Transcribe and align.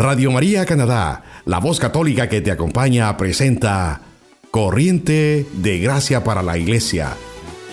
Radio 0.00 0.30
María 0.30 0.64
Canadá, 0.64 1.24
la 1.44 1.58
voz 1.58 1.78
católica 1.78 2.26
que 2.26 2.40
te 2.40 2.50
acompaña, 2.50 3.14
presenta 3.18 4.00
Corriente 4.50 5.46
de 5.52 5.78
Gracia 5.78 6.24
para 6.24 6.42
la 6.42 6.56
Iglesia, 6.56 7.10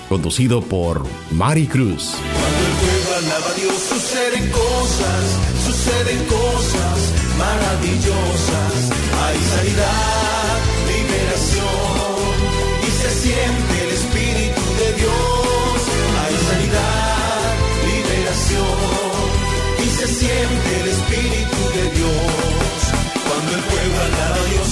conducido 0.10 0.62
por 0.62 1.06
Mari 1.32 1.68
Cruz. 1.68 2.16
Cuando 2.18 2.66
el 2.68 2.74
pueblo 2.84 3.16
alaba 3.16 3.50
a 3.50 3.54
Dios 3.54 3.76
suceden 3.76 4.52
cosas, 4.52 5.24
suceden 5.66 6.26
cosas 6.26 6.98
maravillosas. 7.38 8.92
Hay 9.24 9.38
sanidad, 9.38 10.17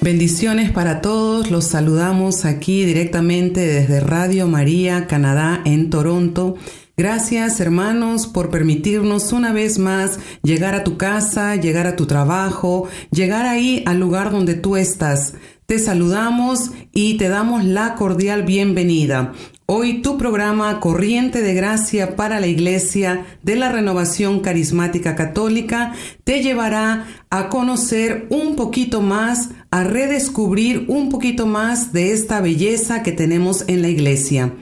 Bendiciones 0.00 0.70
para 0.70 1.02
todos, 1.02 1.50
los 1.50 1.64
saludamos 1.64 2.46
aquí 2.46 2.84
directamente 2.86 3.60
desde 3.60 4.00
Radio 4.00 4.48
María, 4.48 5.06
Canadá, 5.06 5.60
en 5.66 5.90
Toronto. 5.90 6.56
Gracias 6.96 7.60
hermanos 7.60 8.26
por 8.26 8.48
permitirnos 8.48 9.32
una 9.32 9.52
vez 9.52 9.78
más 9.78 10.18
llegar 10.42 10.74
a 10.74 10.82
tu 10.82 10.96
casa, 10.96 11.56
llegar 11.56 11.86
a 11.86 11.94
tu 11.94 12.06
trabajo, 12.06 12.88
llegar 13.10 13.44
ahí 13.44 13.82
al 13.86 14.00
lugar 14.00 14.30
donde 14.30 14.54
tú 14.54 14.76
estás. 14.76 15.34
Te 15.66 15.78
saludamos 15.78 16.70
y 16.92 17.18
te 17.18 17.28
damos 17.28 17.64
la 17.64 17.94
cordial 17.94 18.44
bienvenida. 18.44 19.34
Hoy 19.70 20.00
tu 20.00 20.16
programa 20.16 20.80
Corriente 20.80 21.42
de 21.42 21.52
Gracia 21.52 22.16
para 22.16 22.40
la 22.40 22.46
Iglesia 22.46 23.26
de 23.42 23.54
la 23.54 23.70
Renovación 23.70 24.40
Carismática 24.40 25.14
Católica 25.14 25.92
te 26.24 26.42
llevará 26.42 27.06
a 27.28 27.50
conocer 27.50 28.28
un 28.30 28.56
poquito 28.56 29.02
más, 29.02 29.50
a 29.70 29.84
redescubrir 29.84 30.86
un 30.88 31.10
poquito 31.10 31.44
más 31.44 31.92
de 31.92 32.12
esta 32.12 32.40
belleza 32.40 33.02
que 33.02 33.12
tenemos 33.12 33.66
en 33.68 33.82
la 33.82 33.88
Iglesia. 33.88 34.54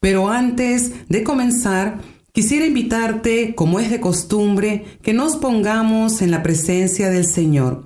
Pero 0.00 0.30
antes 0.30 0.92
de 1.10 1.22
comenzar, 1.22 2.00
quisiera 2.32 2.64
invitarte, 2.64 3.54
como 3.54 3.80
es 3.80 3.90
de 3.90 4.00
costumbre, 4.00 4.86
que 5.02 5.12
nos 5.12 5.36
pongamos 5.36 6.22
en 6.22 6.30
la 6.30 6.42
presencia 6.42 7.10
del 7.10 7.26
Señor. 7.26 7.84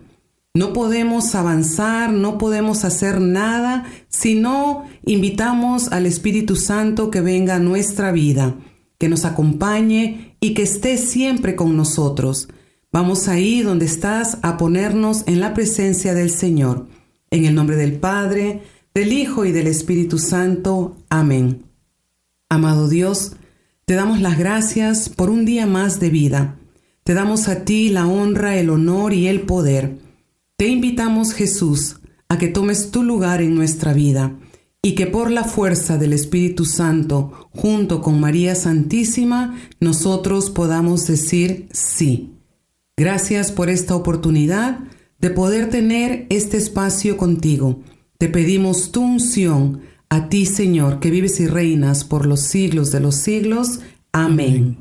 No 0.58 0.72
podemos 0.72 1.36
avanzar, 1.36 2.12
no 2.12 2.36
podemos 2.36 2.84
hacer 2.84 3.20
nada 3.20 3.84
si 4.08 4.34
no 4.34 4.86
invitamos 5.04 5.92
al 5.92 6.04
Espíritu 6.04 6.56
Santo 6.56 7.12
que 7.12 7.20
venga 7.20 7.54
a 7.54 7.60
nuestra 7.60 8.10
vida, 8.10 8.56
que 8.98 9.08
nos 9.08 9.24
acompañe 9.24 10.34
y 10.40 10.54
que 10.54 10.64
esté 10.64 10.98
siempre 10.98 11.54
con 11.54 11.76
nosotros. 11.76 12.48
Vamos 12.90 13.28
ahí 13.28 13.62
donde 13.62 13.86
estás 13.86 14.38
a 14.42 14.56
ponernos 14.56 15.22
en 15.28 15.38
la 15.38 15.54
presencia 15.54 16.12
del 16.12 16.28
Señor. 16.28 16.88
En 17.30 17.44
el 17.44 17.54
nombre 17.54 17.76
del 17.76 17.92
Padre, 17.92 18.62
del 18.94 19.12
Hijo 19.12 19.44
y 19.44 19.52
del 19.52 19.68
Espíritu 19.68 20.18
Santo. 20.18 20.96
Amén. 21.08 21.66
Amado 22.48 22.88
Dios, 22.88 23.36
te 23.84 23.94
damos 23.94 24.20
las 24.20 24.36
gracias 24.36 25.08
por 25.08 25.30
un 25.30 25.44
día 25.44 25.68
más 25.68 26.00
de 26.00 26.10
vida. 26.10 26.56
Te 27.04 27.14
damos 27.14 27.46
a 27.46 27.64
ti 27.64 27.90
la 27.90 28.08
honra, 28.08 28.56
el 28.56 28.70
honor 28.70 29.12
y 29.12 29.28
el 29.28 29.42
poder. 29.42 30.07
Te 30.58 30.66
invitamos, 30.66 31.34
Jesús, 31.34 32.00
a 32.28 32.36
que 32.36 32.48
tomes 32.48 32.90
tu 32.90 33.04
lugar 33.04 33.42
en 33.42 33.54
nuestra 33.54 33.92
vida 33.92 34.34
y 34.82 34.96
que 34.96 35.06
por 35.06 35.30
la 35.30 35.44
fuerza 35.44 35.98
del 35.98 36.12
Espíritu 36.12 36.64
Santo, 36.64 37.48
junto 37.50 38.02
con 38.02 38.18
María 38.18 38.56
Santísima, 38.56 39.56
nosotros 39.78 40.50
podamos 40.50 41.06
decir 41.06 41.68
sí. 41.70 42.32
Gracias 42.96 43.52
por 43.52 43.70
esta 43.70 43.94
oportunidad 43.94 44.80
de 45.20 45.30
poder 45.30 45.70
tener 45.70 46.26
este 46.28 46.56
espacio 46.56 47.16
contigo. 47.16 47.78
Te 48.18 48.28
pedimos 48.28 48.90
tu 48.90 49.00
unción 49.02 49.82
a 50.08 50.28
ti, 50.28 50.44
Señor, 50.44 50.98
que 50.98 51.12
vives 51.12 51.38
y 51.38 51.46
reinas 51.46 52.02
por 52.02 52.26
los 52.26 52.40
siglos 52.40 52.90
de 52.90 52.98
los 52.98 53.14
siglos. 53.14 53.78
Amén. 54.10 54.78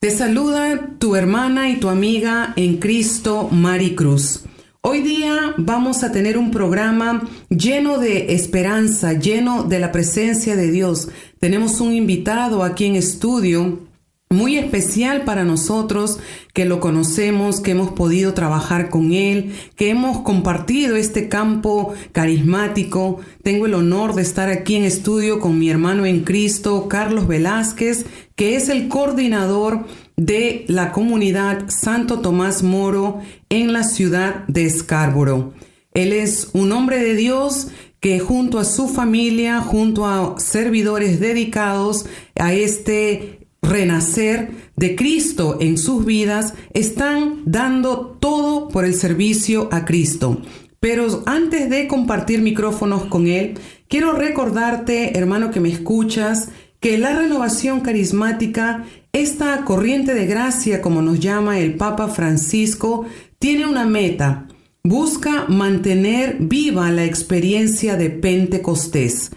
Te 0.00 0.10
saluda 0.10 0.96
tu 0.98 1.14
hermana 1.14 1.68
y 1.68 1.78
tu 1.78 1.90
amiga 1.90 2.54
en 2.56 2.78
Cristo, 2.78 3.50
Mari 3.52 3.94
Cruz. 3.94 4.44
Hoy 4.80 5.02
día 5.02 5.54
vamos 5.56 6.04
a 6.04 6.12
tener 6.12 6.38
un 6.38 6.52
programa 6.52 7.28
lleno 7.48 7.98
de 7.98 8.32
esperanza, 8.32 9.12
lleno 9.12 9.64
de 9.64 9.80
la 9.80 9.90
presencia 9.90 10.54
de 10.54 10.70
Dios. 10.70 11.08
Tenemos 11.40 11.80
un 11.80 11.92
invitado 11.92 12.62
aquí 12.62 12.84
en 12.84 12.94
estudio 12.94 13.80
muy 14.30 14.56
especial 14.56 15.24
para 15.24 15.42
nosotros 15.42 16.20
que 16.54 16.64
lo 16.64 16.78
conocemos, 16.78 17.60
que 17.60 17.72
hemos 17.72 17.90
podido 17.90 18.34
trabajar 18.34 18.88
con 18.88 19.12
él, 19.12 19.52
que 19.74 19.90
hemos 19.90 20.20
compartido 20.20 20.94
este 20.94 21.28
campo 21.28 21.92
carismático. 22.12 23.18
Tengo 23.42 23.66
el 23.66 23.74
honor 23.74 24.14
de 24.14 24.22
estar 24.22 24.48
aquí 24.48 24.76
en 24.76 24.84
estudio 24.84 25.40
con 25.40 25.58
mi 25.58 25.70
hermano 25.70 26.06
en 26.06 26.22
Cristo, 26.22 26.86
Carlos 26.88 27.26
Velázquez, 27.26 28.06
que 28.36 28.54
es 28.54 28.68
el 28.68 28.86
coordinador 28.86 29.86
de 30.18 30.64
la 30.66 30.90
comunidad 30.92 31.70
Santo 31.70 32.18
Tomás 32.18 32.62
Moro 32.62 33.20
en 33.48 33.72
la 33.72 33.84
ciudad 33.84 34.44
de 34.48 34.68
Scarborough. 34.68 35.54
Él 35.94 36.12
es 36.12 36.50
un 36.52 36.72
hombre 36.72 36.98
de 36.98 37.14
Dios 37.14 37.68
que 38.00 38.18
junto 38.18 38.58
a 38.58 38.64
su 38.64 38.88
familia, 38.88 39.60
junto 39.60 40.06
a 40.06 40.38
servidores 40.38 41.20
dedicados 41.20 42.06
a 42.34 42.52
este 42.52 43.46
renacer 43.62 44.50
de 44.76 44.96
Cristo 44.96 45.58
en 45.60 45.78
sus 45.78 46.04
vidas, 46.04 46.54
están 46.74 47.42
dando 47.44 48.18
todo 48.20 48.68
por 48.68 48.84
el 48.84 48.94
servicio 48.94 49.68
a 49.72 49.84
Cristo. 49.84 50.42
Pero 50.80 51.22
antes 51.26 51.70
de 51.70 51.86
compartir 51.86 52.40
micrófonos 52.40 53.06
con 53.06 53.26
Él, 53.26 53.58
quiero 53.88 54.12
recordarte, 54.12 55.16
hermano 55.18 55.50
que 55.50 55.60
me 55.60 55.70
escuchas, 55.70 56.50
que 56.80 56.98
la 56.98 57.16
renovación 57.16 57.80
carismática, 57.80 58.84
esta 59.12 59.64
corriente 59.64 60.14
de 60.14 60.26
gracia, 60.26 60.80
como 60.80 61.02
nos 61.02 61.18
llama 61.18 61.58
el 61.58 61.74
Papa 61.74 62.08
Francisco, 62.08 63.06
tiene 63.38 63.66
una 63.66 63.84
meta. 63.84 64.46
Busca 64.84 65.46
mantener 65.48 66.36
viva 66.40 66.90
la 66.90 67.04
experiencia 67.04 67.96
de 67.96 68.10
Pentecostés. 68.10 69.32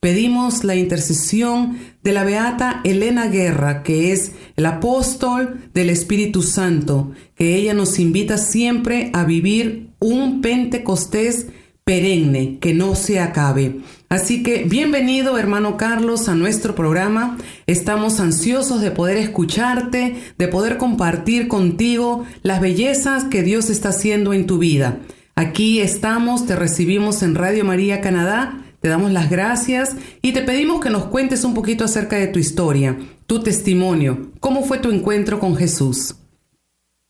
Pedimos 0.00 0.64
la 0.64 0.74
intercesión 0.74 1.78
de 2.02 2.12
la 2.12 2.24
beata 2.24 2.80
Elena 2.84 3.26
Guerra, 3.26 3.82
que 3.82 4.12
es 4.12 4.32
el 4.56 4.66
apóstol 4.66 5.68
del 5.74 5.90
Espíritu 5.90 6.42
Santo, 6.42 7.12
que 7.34 7.56
ella 7.56 7.74
nos 7.74 7.98
invita 7.98 8.38
siempre 8.38 9.10
a 9.12 9.24
vivir 9.24 9.90
un 9.98 10.40
Pentecostés 10.40 11.48
perenne, 11.86 12.58
que 12.58 12.74
no 12.74 12.96
se 12.96 13.20
acabe. 13.20 13.76
Así 14.08 14.42
que 14.42 14.64
bienvenido 14.64 15.38
hermano 15.38 15.76
Carlos 15.76 16.28
a 16.28 16.34
nuestro 16.34 16.74
programa. 16.74 17.38
Estamos 17.68 18.18
ansiosos 18.18 18.80
de 18.80 18.90
poder 18.90 19.18
escucharte, 19.18 20.16
de 20.36 20.48
poder 20.48 20.78
compartir 20.78 21.46
contigo 21.46 22.24
las 22.42 22.60
bellezas 22.60 23.22
que 23.26 23.44
Dios 23.44 23.70
está 23.70 23.90
haciendo 23.90 24.32
en 24.32 24.46
tu 24.46 24.58
vida. 24.58 24.98
Aquí 25.36 25.78
estamos, 25.78 26.44
te 26.44 26.56
recibimos 26.56 27.22
en 27.22 27.36
Radio 27.36 27.64
María 27.64 28.00
Canadá 28.00 28.64
te 28.80 28.88
damos 28.88 29.10
las 29.10 29.30
gracias 29.30 29.96
y 30.22 30.32
te 30.32 30.42
pedimos 30.42 30.80
que 30.80 30.90
nos 30.90 31.06
cuentes 31.06 31.44
un 31.44 31.54
poquito 31.54 31.84
acerca 31.84 32.16
de 32.16 32.26
tu 32.26 32.38
historia, 32.38 32.96
tu 33.26 33.42
testimonio, 33.42 34.30
cómo 34.38 34.62
fue 34.64 34.78
tu 34.78 34.90
encuentro 34.90 35.40
con 35.40 35.56
Jesús. 35.56 36.14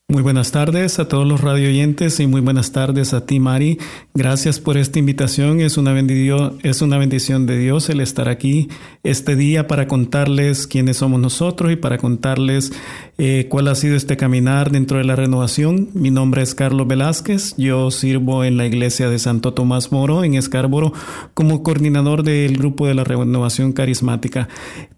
Muy 0.09 0.23
buenas 0.23 0.53
tardes 0.53 0.99
a 0.99 1.09
todos 1.09 1.27
los 1.27 1.41
radio 1.41 1.67
oyentes 1.67 2.21
y 2.21 2.27
muy 2.27 2.39
buenas 2.39 2.71
tardes 2.71 3.13
a 3.13 3.25
ti, 3.25 3.41
Mari. 3.41 3.77
Gracias 4.13 4.61
por 4.61 4.77
esta 4.77 4.99
invitación. 4.99 5.59
Es 5.59 5.77
una, 5.77 5.91
bendición, 5.91 6.59
es 6.63 6.81
una 6.81 6.97
bendición 6.97 7.45
de 7.45 7.57
Dios 7.57 7.89
el 7.89 7.99
estar 7.99 8.29
aquí 8.29 8.69
este 9.03 9.35
día 9.35 9.67
para 9.67 9.89
contarles 9.89 10.65
quiénes 10.65 10.95
somos 10.95 11.19
nosotros 11.19 11.73
y 11.73 11.75
para 11.75 11.97
contarles 11.97 12.71
eh, 13.17 13.47
cuál 13.49 13.67
ha 13.67 13.75
sido 13.75 13.97
este 13.97 14.15
caminar 14.15 14.71
dentro 14.71 14.97
de 14.97 15.03
la 15.03 15.17
renovación. 15.17 15.89
Mi 15.93 16.09
nombre 16.09 16.41
es 16.41 16.55
Carlos 16.55 16.87
Velázquez. 16.87 17.55
Yo 17.57 17.91
sirvo 17.91 18.45
en 18.45 18.55
la 18.55 18.65
iglesia 18.65 19.09
de 19.09 19.19
Santo 19.19 19.53
Tomás 19.53 19.91
Moro 19.91 20.23
en 20.23 20.35
Escárboro 20.35 20.93
como 21.33 21.63
coordinador 21.63 22.23
del 22.23 22.57
grupo 22.57 22.87
de 22.87 22.93
la 22.93 23.03
renovación 23.03 23.73
carismática. 23.73 24.47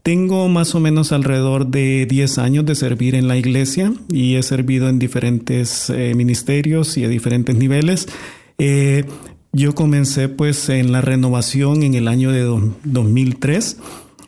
Tengo 0.03 0.47
más 0.49 0.75
o 0.75 0.79
menos 0.79 1.11
alrededor 1.11 1.65
de 1.65 2.05
10 2.05 2.37
años 2.37 2.65
de 2.67 2.75
servir 2.75 3.15
en 3.15 3.27
la 3.27 3.37
iglesia 3.37 3.91
y 4.11 4.35
he 4.35 4.43
servido 4.43 4.87
en 4.87 4.98
diferentes 4.99 5.89
eh, 5.89 6.13
ministerios 6.15 6.97
y 6.97 7.05
a 7.05 7.07
diferentes 7.07 7.55
niveles. 7.55 8.07
Eh, 8.57 9.05
yo 9.51 9.73
comencé 9.73 10.29
pues 10.29 10.69
en 10.69 10.91
la 10.91 11.01
renovación 11.01 11.81
en 11.81 11.95
el 11.95 12.07
año 12.07 12.31
de 12.31 12.41
2003 12.41 13.77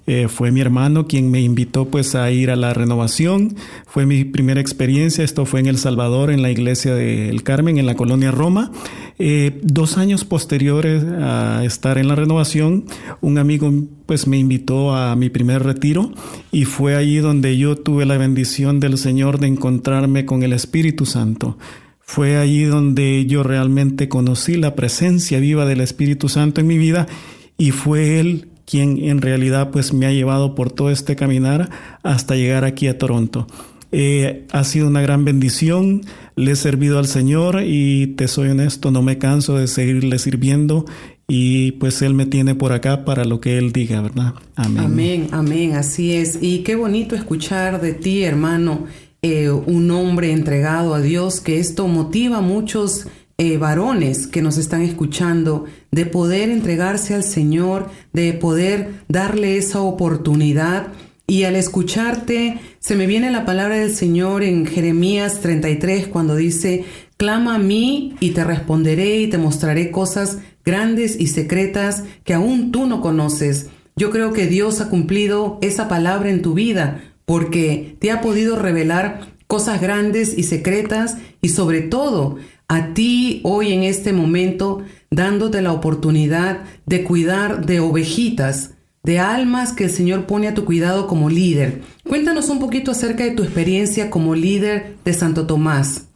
eh, 0.08 0.28
fue 0.28 0.52
mi 0.52 0.62
hermano 0.62 1.08
quien 1.08 1.30
me 1.30 1.42
invitó 1.42 1.86
pues 1.86 2.16
a 2.16 2.32
ir 2.32 2.50
a 2.52 2.56
la 2.56 2.74
renovación. 2.74 3.56
Fue 3.86 4.06
mi 4.06 4.24
primera 4.24 4.60
experiencia. 4.60 5.24
Esto 5.24 5.46
fue 5.46 5.60
en 5.60 5.68
El 5.68 5.78
Salvador, 5.78 6.32
en 6.32 6.42
la 6.42 6.52
iglesia 6.52 6.96
del 6.96 7.44
Carmen, 7.44 7.78
en 7.78 7.86
la 7.86 7.96
colonia 7.96 8.32
Roma. 8.32 8.72
Eh, 9.20 9.60
dos 9.62 10.00
años 10.00 10.26
posteriores 10.26 11.04
a 11.04 11.64
estar 11.64 12.00
en 12.00 12.08
la 12.08 12.16
renovación, 12.16 12.86
un 13.22 13.38
amigo 13.38 13.72
pues 14.08 14.26
me 14.26 14.40
invitó 14.40 14.96
a 14.96 15.16
mi 15.16 15.30
primer 15.30 15.62
retiro 15.62 16.12
y 16.52 16.66
fue 16.66 16.96
allí 16.96 17.18
donde 17.18 17.56
yo 17.56 17.76
tuve 17.76 18.08
la 18.08 18.18
bendición 18.18 18.80
del 18.80 18.98
Señor 18.98 19.40
de 19.40 19.46
encontrarme 19.46 20.26
con 20.26 20.42
el 20.42 20.54
Espíritu 20.54 21.06
Santo. 21.06 21.60
Fue 22.00 22.38
allí 22.38 22.64
donde 22.64 23.28
yo 23.28 23.44
realmente 23.44 24.10
conocí 24.10 24.56
la 24.56 24.74
presencia 24.74 25.40
viva 25.40 25.66
del 25.66 25.82
Espíritu 25.82 26.28
Santo 26.28 26.60
en 26.60 26.68
mi 26.68 26.80
vida 26.80 27.08
y 27.60 27.70
fue 27.70 28.20
Él 28.20 28.48
quien 28.72 28.98
en 29.10 29.22
realidad 29.22 29.70
pues 29.70 29.92
me 29.92 30.06
ha 30.06 30.14
llevado 30.14 30.56
por 30.56 30.72
todo 30.72 30.92
este 30.92 31.18
caminar 31.18 31.70
hasta 32.04 32.38
llegar 32.38 32.64
aquí 32.64 32.88
a 32.88 32.98
Toronto. 32.98 33.46
Eh, 33.92 34.48
ha 34.54 34.64
sido 34.64 34.88
una 34.88 35.02
gran 35.02 35.26
bendición, 35.26 36.04
le 36.38 36.52
he 36.52 36.56
servido 36.56 36.98
al 36.98 37.08
Señor 37.08 37.64
y 37.66 38.08
te 38.16 38.30
soy 38.30 38.48
honesto, 38.48 38.90
no 38.90 39.02
me 39.02 39.18
canso 39.18 39.58
de 39.58 39.68
seguirle 39.68 40.18
sirviendo 40.20 40.86
y 41.28 41.74
pues 41.74 42.02
Él 42.02 42.14
me 42.14 42.26
tiene 42.26 42.56
por 42.56 42.72
acá 42.72 43.04
para 43.04 43.26
lo 43.26 43.42
que 43.42 43.58
Él 43.58 43.74
diga, 43.74 44.00
¿verdad? 44.00 44.36
Amén. 44.56 44.84
Amén, 44.86 45.28
amén, 45.32 45.74
así 45.74 46.14
es. 46.14 46.40
Y 46.42 46.60
qué 46.60 46.76
bonito 46.76 47.14
escuchar 47.14 47.82
de 47.82 47.92
ti, 47.92 48.24
hermano, 48.24 48.86
eh, 49.22 49.50
un 49.50 49.92
hombre 49.92 50.32
entregado 50.32 50.94
a 50.94 51.02
Dios, 51.02 51.42
que 51.42 51.60
esto 51.60 51.90
motiva 51.90 52.38
a 52.38 52.42
muchos 52.42 53.08
eh, 53.42 53.58
varones 53.58 54.28
que 54.28 54.44
nos 54.44 54.60
están 54.60 54.84
escuchando 54.84 55.66
de 55.90 56.06
poder 56.06 56.52
entregarse 56.52 57.16
al 57.16 57.24
Señor, 57.24 57.90
de 58.14 58.34
poder 58.34 59.02
darle 59.08 59.58
esa 59.58 59.82
oportunidad. 59.82 60.90
Y 61.26 61.46
al 61.46 61.56
escucharte, 61.56 62.60
se 62.78 62.96
me 62.96 63.08
viene 63.08 63.32
la 63.32 63.44
palabra 63.44 63.78
del 63.78 63.96
Señor 63.96 64.44
en 64.44 64.68
Jeremías 64.68 65.40
33 65.40 66.06
cuando 66.06 66.36
dice, 66.36 66.86
clama 67.18 67.56
a 67.56 67.58
mí 67.58 68.16
y 68.20 68.30
te 68.30 68.44
responderé 68.44 69.18
y 69.22 69.28
te 69.28 69.40
mostraré 69.40 69.90
cosas 69.90 70.38
grandes 70.64 71.20
y 71.20 71.26
secretas 71.26 72.04
que 72.24 72.36
aún 72.36 72.72
tú 72.72 72.86
no 72.86 73.02
conoces. 73.02 73.70
Yo 73.96 74.12
creo 74.12 74.34
que 74.34 74.46
Dios 74.46 74.82
ha 74.82 74.90
cumplido 74.90 75.58
esa 75.64 75.88
palabra 75.88 76.30
en 76.30 76.44
tu 76.44 76.54
vida 76.54 77.02
porque 77.26 77.96
te 77.98 78.12
ha 78.12 78.22
podido 78.22 78.56
revelar 78.56 79.32
cosas 79.52 79.82
grandes 79.82 80.38
y 80.38 80.44
secretas 80.44 81.18
y 81.42 81.50
sobre 81.50 81.82
todo 81.82 82.38
a 82.72 82.94
ti 82.94 83.42
hoy 83.44 83.74
en 83.74 83.84
este 83.84 84.14
momento 84.14 84.82
dándote 85.10 85.62
la 85.62 85.74
oportunidad 85.74 86.62
de 86.86 87.04
cuidar 87.04 87.66
de 87.66 87.82
ovejitas, 87.82 88.76
de 89.04 89.20
almas 89.20 89.74
que 89.74 89.84
el 89.84 89.90
Señor 89.90 90.26
pone 90.26 90.48
a 90.48 90.54
tu 90.54 90.64
cuidado 90.64 91.06
como 91.06 91.30
líder. 91.30 91.82
Cuéntanos 92.08 92.48
un 92.48 92.60
poquito 92.60 92.92
acerca 92.92 93.26
de 93.26 93.32
tu 93.32 93.44
experiencia 93.44 94.10
como 94.10 94.36
líder 94.36 94.96
de 95.04 95.12
Santo 95.12 95.46
Tomás. 95.46 96.08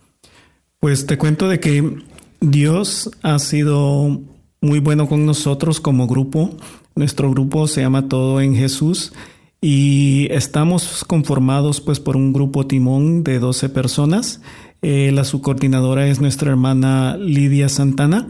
Pues 0.80 1.06
te 1.06 1.18
cuento 1.18 1.50
de 1.50 1.60
que 1.60 1.98
Dios 2.40 3.12
ha 3.22 3.38
sido 3.40 4.22
muy 4.62 4.80
bueno 4.80 5.10
con 5.10 5.26
nosotros 5.26 5.82
como 5.82 6.08
grupo. 6.08 6.52
Nuestro 6.96 7.30
grupo 7.32 7.68
se 7.68 7.82
llama 7.82 8.08
Todo 8.08 8.40
en 8.40 8.56
Jesús 8.56 9.12
y 9.60 10.28
estamos 10.32 11.04
conformados 11.04 11.82
pues 11.82 12.00
por 12.00 12.16
un 12.16 12.32
grupo 12.32 12.66
timón 12.66 13.26
de 13.26 13.40
12 13.40 13.68
personas 13.68 14.40
eh, 14.88 15.12
la 15.12 15.24
subcoordinadora 15.24 16.06
es 16.06 16.22
nuestra 16.22 16.52
hermana 16.52 17.18
Lidia 17.18 17.70
Santana. 17.70 18.28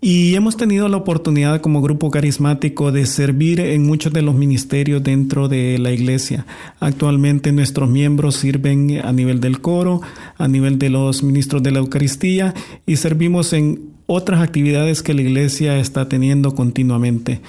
Y 0.00 0.34
hemos 0.34 0.56
tenido 0.56 0.88
la 0.88 0.96
oportunidad 0.96 1.60
como 1.60 1.82
grupo 1.82 2.10
carismático 2.10 2.90
de 2.90 3.06
servir 3.06 3.60
en 3.60 3.86
muchos 3.86 4.12
de 4.12 4.22
los 4.22 4.34
ministerios 4.34 5.04
dentro 5.04 5.46
de 5.46 5.78
la 5.78 5.92
iglesia. 5.92 6.46
Actualmente 6.80 7.52
nuestros 7.52 7.88
miembros 7.88 8.34
sirven 8.34 9.00
a 9.04 9.12
nivel 9.12 9.38
del 9.38 9.60
coro, 9.60 10.00
a 10.36 10.48
nivel 10.48 10.80
de 10.80 10.90
los 10.90 11.22
ministros 11.22 11.62
de 11.62 11.70
la 11.70 11.78
Eucaristía 11.78 12.54
y 12.86 12.96
servimos 12.96 13.52
en 13.52 13.78
otras 14.06 14.42
actividades 14.42 15.00
que 15.00 15.14
la 15.14 15.22
iglesia 15.22 15.78
está 15.78 16.08
teniendo 16.08 16.56
continuamente. 16.56 17.40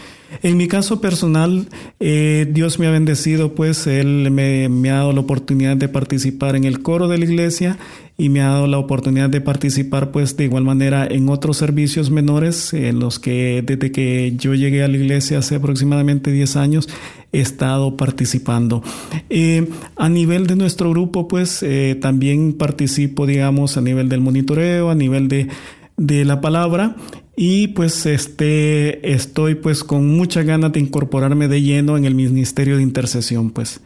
En 0.44 0.58
mi 0.58 0.68
caso 0.68 1.02
personal, 1.02 1.68
eh, 2.00 2.48
Dios 2.52 2.80
me 2.80 2.88
ha 2.88 2.92
bendecido, 2.92 3.56
pues 3.56 3.88
Él 3.88 4.30
me, 4.32 4.90
ha 4.90 4.96
dado 4.96 5.14
la 5.14 5.22
oportunidad 5.22 5.78
de 5.78 5.88
participar 5.88 6.56
en 6.56 6.66
el 6.66 6.82
coro 6.82 7.08
de 7.08 7.18
la 7.18 7.26
iglesia 7.26 7.78
y 8.18 8.30
me 8.30 8.42
ha 8.42 8.50
dado 8.50 8.68
la 8.68 8.78
oportunidad 8.78 9.30
de 9.30 9.42
participar, 9.42 10.12
pues 10.12 10.38
de 10.38 10.46
igual 10.46 10.64
manera 10.64 11.06
en 11.06 11.30
otros 11.30 11.58
servicios 11.58 12.12
menores, 12.12 12.74
en 12.74 13.00
los 13.00 13.20
que 13.20 13.64
desde 13.66 13.92
que 13.92 14.34
yo 14.38 14.54
llegué 14.54 14.84
a 14.84 14.88
la 14.88 14.98
iglesia 14.98 15.40
hace 15.40 15.56
aproximadamente 15.56 16.32
10 16.32 16.56
años, 16.56 16.90
he 17.32 17.42
estado 17.42 17.98
participando. 17.98 18.84
Eh, 19.30 19.68
a 19.96 20.10
nivel 20.10 20.48
de 20.48 20.56
nuestro 20.56 20.90
grupo, 20.92 21.28
pues 21.28 21.62
eh, 21.64 21.98
también 22.00 22.54
participo, 22.54 23.26
digamos, 23.26 23.78
a 23.78 23.82
nivel 23.82 24.10
del 24.10 24.22
monitoreo, 24.22 24.90
a 24.90 24.96
nivel 24.96 25.28
de 25.98 26.26
la 26.26 26.42
palabra 26.42 26.96
y 27.36 27.70
pues 27.70 28.06
este 28.06 29.14
estoy 29.14 29.56
pues 29.56 29.84
con 29.84 30.08
mucha 30.08 30.44
ganas 30.44 30.72
de 30.74 30.80
incorporarme 30.80 31.48
de 31.48 31.62
lleno 31.62 31.98
en 31.98 32.06
el 32.06 32.16
ministerio 32.16 32.78
de 32.78 32.84
intercesión 32.84 33.52
pues. 33.52 33.82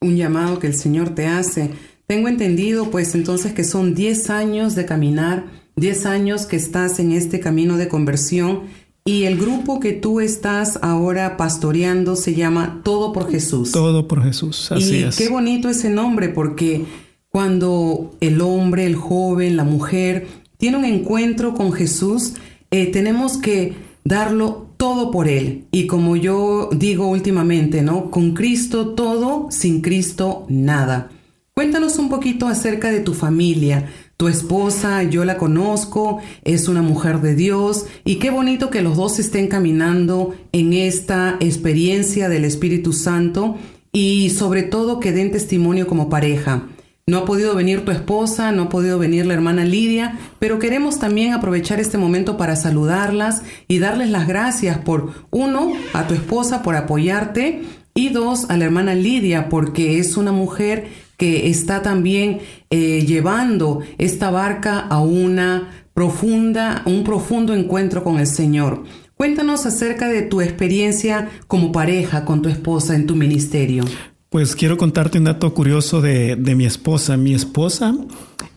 Un 0.00 0.16
llamado 0.16 0.58
que 0.58 0.66
el 0.66 0.74
Señor 0.74 1.10
te 1.10 1.26
hace. 1.26 1.70
Tengo 2.06 2.28
entendido 2.28 2.90
pues 2.90 3.14
entonces 3.14 3.52
que 3.52 3.64
son 3.64 3.94
10 3.94 4.30
años 4.30 4.74
de 4.74 4.86
caminar, 4.86 5.44
10 5.76 6.06
años 6.06 6.46
que 6.46 6.56
estás 6.56 6.98
en 6.98 7.12
este 7.12 7.38
camino 7.38 7.76
de 7.76 7.88
conversión 7.88 8.62
y 9.04 9.24
el 9.24 9.38
grupo 9.38 9.80
que 9.80 9.92
tú 9.92 10.20
estás 10.20 10.78
ahora 10.82 11.36
pastoreando 11.36 12.16
se 12.16 12.34
llama 12.34 12.80
Todo 12.84 13.12
por 13.12 13.30
Jesús. 13.30 13.72
Todo 13.72 14.06
por 14.06 14.22
Jesús, 14.22 14.70
así 14.72 15.04
y 15.04 15.10
Qué 15.16 15.28
bonito 15.28 15.68
ese 15.68 15.90
nombre 15.90 16.28
porque 16.28 16.84
cuando 17.28 18.16
el 18.20 18.40
hombre, 18.40 18.86
el 18.86 18.96
joven, 18.96 19.56
la 19.56 19.64
mujer 19.64 20.26
tiene 20.58 20.76
un 20.76 20.84
encuentro 20.84 21.54
con 21.54 21.72
Jesús, 21.72 22.34
eh, 22.70 22.86
tenemos 22.86 23.38
que 23.38 23.74
darlo 24.04 24.68
todo 24.76 25.10
por 25.10 25.28
Él. 25.28 25.66
Y 25.70 25.86
como 25.86 26.16
yo 26.16 26.70
digo 26.72 27.08
últimamente, 27.08 27.82
¿no? 27.82 28.10
Con 28.10 28.34
Cristo 28.34 28.94
todo, 28.94 29.48
sin 29.50 29.80
Cristo 29.80 30.46
nada. 30.48 31.10
Cuéntanos 31.54 31.98
un 31.98 32.08
poquito 32.08 32.46
acerca 32.46 32.90
de 32.90 33.00
tu 33.00 33.12
familia. 33.12 33.90
Tu 34.16 34.28
esposa, 34.28 35.02
yo 35.02 35.24
la 35.24 35.36
conozco, 35.36 36.20
es 36.44 36.68
una 36.68 36.82
mujer 36.82 37.20
de 37.20 37.34
Dios 37.34 37.86
y 38.04 38.16
qué 38.16 38.30
bonito 38.30 38.68
que 38.70 38.82
los 38.82 38.96
dos 38.96 39.18
estén 39.18 39.48
caminando 39.48 40.34
en 40.52 40.74
esta 40.74 41.36
experiencia 41.40 42.28
del 42.28 42.44
Espíritu 42.44 42.92
Santo 42.92 43.56
y 43.92 44.30
sobre 44.30 44.62
todo 44.62 45.00
que 45.00 45.12
den 45.12 45.32
testimonio 45.32 45.86
como 45.86 46.10
pareja. 46.10 46.68
No 47.10 47.18
ha 47.18 47.24
podido 47.24 47.56
venir 47.56 47.84
tu 47.84 47.90
esposa, 47.90 48.52
no 48.52 48.62
ha 48.62 48.68
podido 48.68 48.96
venir 48.96 49.26
la 49.26 49.34
hermana 49.34 49.64
Lidia, 49.64 50.16
pero 50.38 50.60
queremos 50.60 51.00
también 51.00 51.32
aprovechar 51.32 51.80
este 51.80 51.98
momento 51.98 52.36
para 52.36 52.54
saludarlas 52.54 53.42
y 53.66 53.80
darles 53.80 54.10
las 54.10 54.28
gracias 54.28 54.78
por, 54.78 55.12
uno, 55.30 55.72
a 55.92 56.06
tu 56.06 56.14
esposa 56.14 56.62
por 56.62 56.76
apoyarte 56.76 57.62
y 57.94 58.10
dos, 58.10 58.48
a 58.48 58.56
la 58.56 58.66
hermana 58.66 58.94
Lidia 58.94 59.48
porque 59.48 59.98
es 59.98 60.16
una 60.16 60.30
mujer 60.30 60.86
que 61.16 61.50
está 61.50 61.82
también 61.82 62.38
eh, 62.70 63.04
llevando 63.04 63.80
esta 63.98 64.30
barca 64.30 64.78
a 64.78 65.00
una 65.00 65.68
profunda, 65.92 66.82
un 66.86 67.02
profundo 67.02 67.54
encuentro 67.54 68.04
con 68.04 68.20
el 68.20 68.28
Señor. 68.28 68.84
Cuéntanos 69.16 69.66
acerca 69.66 70.06
de 70.06 70.22
tu 70.22 70.42
experiencia 70.42 71.28
como 71.48 71.72
pareja 71.72 72.24
con 72.24 72.40
tu 72.40 72.48
esposa 72.48 72.94
en 72.94 73.08
tu 73.08 73.16
ministerio. 73.16 73.82
Pues 74.30 74.54
quiero 74.54 74.76
contarte 74.76 75.18
un 75.18 75.24
dato 75.24 75.52
curioso 75.52 76.00
de, 76.00 76.36
mi 76.36 76.64
esposa. 76.64 77.16
Mi 77.16 77.34
esposa, 77.34 77.96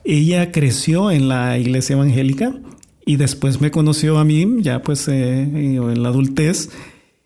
ella 0.03 0.51
creció 0.51 1.09
en 1.09 1.27
la 1.27 1.57
iglesia 1.57 1.95
evangélica 1.95 2.53
y 3.03 3.15
después 3.15 3.59
me 3.59 3.71
conoció 3.71 4.19
a 4.19 4.23
mí, 4.23 4.45
ya 4.59 4.83
pues 4.83 5.07
eh, 5.07 5.41
en 5.41 6.03
la 6.03 6.09
adultez, 6.09 6.69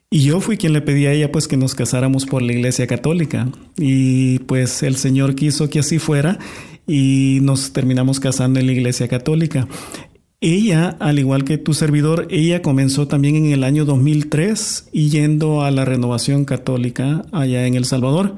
y 0.09 0.21
yo 0.21 0.39
fui 0.39 0.55
quien 0.55 0.71
le 0.71 0.79
pedí 0.79 1.07
a 1.07 1.11
ella 1.11 1.29
pues 1.29 1.49
que 1.49 1.57
nos 1.57 1.75
casáramos 1.75 2.25
por 2.25 2.41
la 2.41 2.53
iglesia 2.53 2.87
católica. 2.87 3.49
Y 3.75 4.39
pues 4.39 4.81
el 4.81 4.95
Señor 4.95 5.35
quiso 5.35 5.69
que 5.69 5.79
así 5.79 5.99
fuera 5.99 6.39
y 6.87 7.39
nos 7.41 7.73
terminamos 7.73 8.21
casando 8.21 8.61
en 8.61 8.67
la 8.67 8.71
iglesia 8.71 9.09
católica. 9.09 9.67
Ella, 10.39 10.95
al 10.99 11.17
igual 11.17 11.43
que 11.43 11.57
tu 11.57 11.73
servidor, 11.73 12.27
ella 12.29 12.61
comenzó 12.61 13.07
también 13.07 13.35
en 13.35 13.47
el 13.47 13.63
año 13.63 13.85
2003 13.85 14.89
y 14.91 15.09
yendo 15.09 15.63
a 15.63 15.71
la 15.71 15.83
renovación 15.83 16.45
católica 16.45 17.25
allá 17.31 17.65
en 17.65 17.73
El 17.73 17.85
Salvador. 17.85 18.35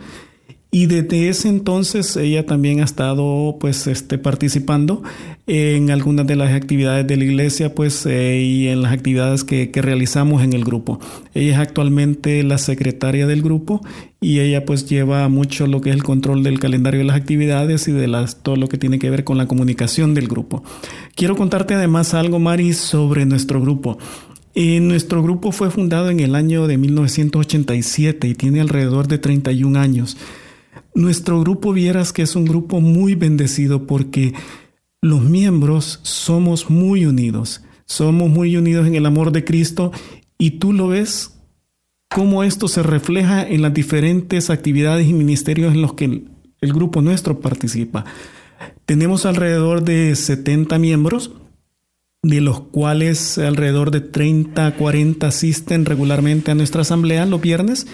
Y 0.71 0.85
desde 0.85 1.29
ese 1.29 1.49
entonces 1.49 2.15
ella 2.15 2.45
también 2.45 2.79
ha 2.79 2.83
estado 2.83 3.57
pues 3.59 3.87
este 3.87 4.19
participando 4.19 5.01
en 5.47 5.89
algunas 5.89 6.27
de 6.27 6.35
las 6.35 6.53
actividades 6.53 7.07
de 7.07 7.17
la 7.17 7.23
iglesia 7.23 7.73
pues 7.73 8.05
eh, 8.05 8.39
y 8.39 8.67
en 8.67 8.83
las 8.83 8.93
actividades 8.93 9.43
que, 9.43 9.71
que, 9.71 9.81
realizamos 9.81 10.43
en 10.43 10.53
el 10.53 10.63
grupo. 10.63 10.99
Ella 11.33 11.53
es 11.53 11.57
actualmente 11.57 12.43
la 12.43 12.59
secretaria 12.59 13.25
del 13.25 13.41
grupo 13.41 13.81
y 14.21 14.41
ella 14.41 14.63
pues 14.63 14.87
lleva 14.87 15.27
mucho 15.27 15.65
lo 15.65 15.81
que 15.81 15.89
es 15.89 15.95
el 15.95 16.03
control 16.03 16.43
del 16.43 16.59
calendario 16.59 16.99
de 16.99 17.05
las 17.05 17.15
actividades 17.15 17.87
y 17.87 17.91
de 17.91 18.07
las, 18.07 18.43
todo 18.43 18.55
lo 18.55 18.67
que 18.67 18.77
tiene 18.77 18.99
que 18.99 19.09
ver 19.09 19.23
con 19.23 19.39
la 19.39 19.47
comunicación 19.47 20.13
del 20.13 20.27
grupo. 20.27 20.63
Quiero 21.15 21.35
contarte 21.35 21.73
además 21.73 22.13
algo 22.13 22.37
Mari 22.37 22.73
sobre 22.73 23.25
nuestro 23.25 23.59
grupo. 23.59 23.97
Eh, 24.53 24.79
nuestro 24.81 25.23
grupo 25.23 25.51
fue 25.51 25.71
fundado 25.71 26.11
en 26.11 26.19
el 26.19 26.35
año 26.35 26.67
de 26.67 26.77
1987 26.77 28.27
y 28.27 28.35
tiene 28.35 28.61
alrededor 28.61 29.07
de 29.07 29.17
31 29.17 29.79
años. 29.79 30.15
Nuestro 30.99 31.39
grupo 31.39 31.71
vieras 31.71 32.11
que 32.11 32.23
es 32.23 32.35
un 32.35 32.43
grupo 32.43 32.81
muy 32.81 33.15
bendecido 33.15 33.87
porque 33.87 34.33
los 35.01 35.21
miembros 35.21 36.01
somos 36.03 36.69
muy 36.69 37.05
unidos, 37.05 37.63
somos 37.85 38.29
muy 38.29 38.57
unidos 38.57 38.85
en 38.85 38.95
el 38.95 39.05
amor 39.05 39.31
de 39.31 39.45
Cristo 39.45 39.93
y 40.37 40.59
tú 40.59 40.73
lo 40.73 40.89
ves 40.89 41.39
cómo 42.09 42.43
esto 42.43 42.67
se 42.67 42.83
refleja 42.83 43.47
en 43.47 43.61
las 43.61 43.73
diferentes 43.73 44.49
actividades 44.49 45.07
y 45.07 45.13
ministerios 45.13 45.73
en 45.73 45.81
los 45.81 45.93
que 45.93 46.03
el, 46.03 46.73
grupo 46.73 47.01
nuestro 47.01 47.39
participa. 47.39 48.03
Tenemos 48.85 49.25
alrededor 49.25 49.85
de 49.85 50.13
70 50.17 50.79
miembros, 50.79 51.31
de 52.23 52.41
los 52.41 52.59
cuales 52.59 53.37
alrededor 53.37 53.91
de 53.91 54.01
30 54.01 54.67
a 54.67 54.75
40 54.75 55.25
asisten 55.27 55.85
regularmente 55.85 56.51
a 56.51 56.55
nuestra 56.55 56.81
asamblea 56.81 57.25
los 57.25 57.39
viernes 57.39 57.87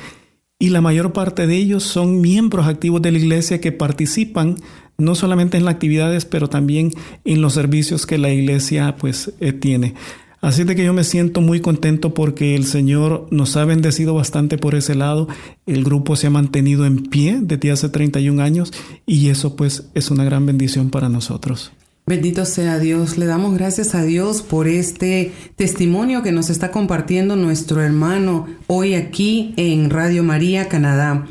y 0.59 0.69
la 0.69 0.81
mayor 0.81 1.11
parte 1.11 1.47
de 1.47 1.57
ellos 1.57 1.83
son 1.83 2.21
miembros 2.21 2.67
activos 2.67 3.01
de 3.01 3.11
la 3.11 3.17
iglesia 3.17 3.59
que 3.59 3.71
participan 3.71 4.55
no 4.97 5.13
solamente 5.15 5.57
en 5.57 5.65
las 5.65 5.73
actividades, 5.73 6.25
pero 6.25 6.47
también 6.47 6.91
en 7.25 7.41
los 7.41 7.53
servicios 7.53 8.05
que 8.05 8.17
la 8.17 8.31
iglesia 8.31 8.95
pues 8.97 9.33
eh, 9.41 9.51
tiene. 9.51 9.95
Así 10.39 10.63
de 10.63 10.75
que 10.75 10.85
yo 10.85 10.93
me 10.93 11.03
siento 11.03 11.41
muy 11.41 11.59
contento 11.59 12.13
porque 12.13 12.55
el 12.55 12.65
Señor 12.65 13.27
nos 13.31 13.57
ha 13.57 13.65
bendecido 13.65 14.13
bastante 14.13 14.57
por 14.57 14.75
ese 14.75 14.95
lado. 14.95 15.27
El 15.65 15.83
grupo 15.83 16.15
se 16.15 16.27
ha 16.27 16.29
mantenido 16.29 16.85
en 16.85 17.03
pie 17.03 17.39
desde 17.41 17.71
hace 17.71 17.89
31 17.89 18.41
años 18.41 18.71
y 19.05 19.29
eso 19.29 19.55
pues 19.55 19.89
es 19.95 20.11
una 20.11 20.23
gran 20.23 20.45
bendición 20.45 20.89
para 20.89 21.09
nosotros. 21.09 21.71
Bendito 22.07 22.45
sea 22.45 22.77
Dios. 22.77 23.17
Le 23.17 23.25
damos 23.25 23.55
gracias 23.55 23.95
a 23.95 24.03
Dios 24.03 24.43
por 24.43 24.67
este 24.67 25.31
testimonio 25.55 26.21
que 26.21 26.31
nos 26.31 26.51
está 26.51 26.69
compartiendo 26.69 27.35
nuestro 27.35 27.81
hermano 27.81 28.45
hoy 28.67 28.93
aquí 28.93 29.55
en 29.57 29.89
Radio 29.89 30.21
María, 30.23 30.69
Canadá. 30.69 31.25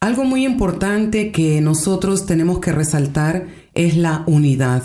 Algo 0.00 0.24
muy 0.24 0.46
importante 0.46 1.30
que 1.30 1.60
nosotros 1.60 2.24
tenemos 2.24 2.60
que 2.60 2.72
resaltar 2.72 3.48
es 3.74 3.98
la 3.98 4.24
unidad. 4.26 4.82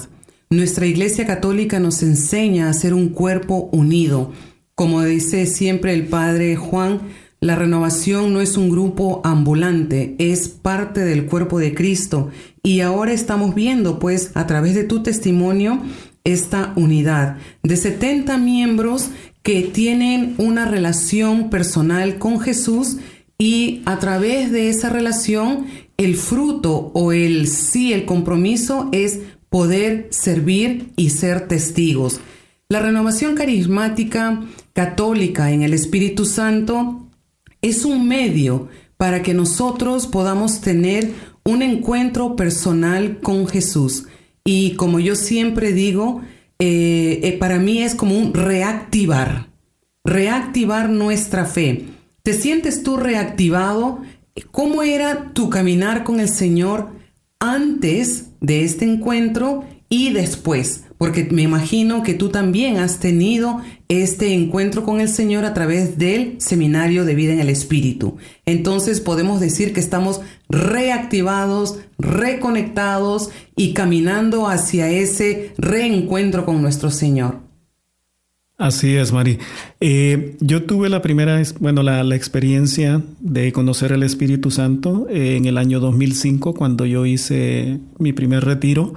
Nuestra 0.49 0.87
Iglesia 0.87 1.25
Católica 1.25 1.79
nos 1.79 2.03
enseña 2.03 2.67
a 2.67 2.73
ser 2.73 2.93
un 2.93 3.07
cuerpo 3.07 3.69
unido. 3.71 4.33
Como 4.75 5.01
dice 5.03 5.45
siempre 5.45 5.93
el 5.93 6.07
Padre 6.07 6.57
Juan, 6.57 6.99
la 7.41 7.55
renovación 7.55 8.33
no 8.33 8.41
es 8.41 8.57
un 8.57 8.69
grupo 8.69 9.21
ambulante, 9.23 10.15
es 10.19 10.49
parte 10.49 11.01
del 11.01 11.25
cuerpo 11.25 11.59
de 11.59 11.73
Cristo. 11.73 12.29
Y 12.63 12.81
ahora 12.81 13.13
estamos 13.13 13.55
viendo, 13.55 13.97
pues, 13.97 14.31
a 14.35 14.45
través 14.45 14.75
de 14.75 14.83
tu 14.83 15.03
testimonio, 15.03 15.81
esta 16.25 16.73
unidad 16.75 17.37
de 17.63 17.77
70 17.77 18.37
miembros 18.37 19.09
que 19.41 19.61
tienen 19.61 20.35
una 20.37 20.65
relación 20.65 21.49
personal 21.49 22.17
con 22.17 22.41
Jesús 22.41 22.97
y 23.37 23.81
a 23.85 23.99
través 23.99 24.51
de 24.51 24.69
esa 24.69 24.89
relación 24.89 25.65
el 25.95 26.15
fruto 26.15 26.91
o 26.93 27.13
el 27.13 27.47
sí, 27.47 27.93
el 27.93 28.05
compromiso 28.05 28.89
es 28.91 29.19
poder 29.49 30.07
servir 30.11 30.91
y 30.97 31.11
ser 31.11 31.47
testigos. 31.47 32.19
La 32.67 32.81
renovación 32.81 33.35
carismática 33.35 34.43
católica 34.73 35.51
en 35.51 35.63
el 35.63 35.73
Espíritu 35.73 36.25
Santo 36.25 37.08
es 37.61 37.85
un 37.85 38.07
medio 38.07 38.69
para 38.97 39.21
que 39.21 39.33
nosotros 39.33 40.07
podamos 40.07 40.61
tener 40.61 41.13
un 41.43 41.61
encuentro 41.61 42.35
personal 42.35 43.19
con 43.21 43.47
Jesús. 43.47 44.05
Y 44.43 44.75
como 44.75 44.99
yo 44.99 45.15
siempre 45.15 45.73
digo, 45.73 46.21
eh, 46.59 47.19
eh, 47.23 47.37
para 47.39 47.59
mí 47.59 47.81
es 47.81 47.95
como 47.95 48.17
un 48.17 48.33
reactivar, 48.33 49.49
reactivar 50.03 50.89
nuestra 50.89 51.45
fe. 51.45 51.85
¿Te 52.23 52.33
sientes 52.33 52.83
tú 52.83 52.97
reactivado? 52.97 54.01
¿Cómo 54.51 54.83
era 54.83 55.31
tu 55.33 55.49
caminar 55.49 56.03
con 56.03 56.19
el 56.19 56.29
Señor 56.29 56.89
antes 57.39 58.31
de 58.41 58.65
este 58.65 58.85
encuentro 58.85 59.63
y 59.87 60.11
después? 60.11 60.83
Porque 60.99 61.29
me 61.31 61.43
imagino 61.43 62.03
que 62.03 62.13
tú 62.13 62.27
también 62.27 62.75
has 62.75 62.99
tenido 62.99 63.61
este 63.87 64.33
encuentro 64.33 64.83
con 64.83 64.99
el 64.99 65.07
Señor 65.07 65.45
a 65.45 65.53
través 65.53 65.97
del 65.97 66.35
seminario 66.41 67.05
de 67.05 67.15
vida 67.15 67.31
en 67.31 67.39
el 67.39 67.47
Espíritu. 67.47 68.17
Entonces 68.45 68.99
podemos 68.99 69.39
decir 69.39 69.71
que 69.71 69.79
estamos 69.79 70.19
reactivados, 70.49 71.79
reconectados 71.97 73.29
y 73.55 73.73
caminando 73.73 74.49
hacia 74.49 74.91
ese 74.91 75.53
reencuentro 75.57 76.45
con 76.45 76.61
nuestro 76.61 76.91
Señor. 76.91 77.39
Así 78.57 78.97
es, 78.97 79.13
Mari. 79.13 79.39
Eh, 79.79 80.35
yo 80.41 80.63
tuve 80.63 80.89
la 80.89 81.01
primera, 81.01 81.41
bueno, 81.61 81.81
la, 81.81 82.13
experiencia 82.13 83.01
de 83.21 83.53
conocer 83.53 83.93
el 83.93 84.03
Espíritu 84.03 84.51
Santo 84.51 85.07
eh, 85.09 85.37
en 85.37 85.45
el 85.45 85.57
año 85.57 85.79
2005, 85.79 86.55
cuando 86.55 86.85
yo 86.85 87.05
hice 87.05 87.79
mi 87.99 88.11
primer 88.11 88.43
retiro. 88.43 88.93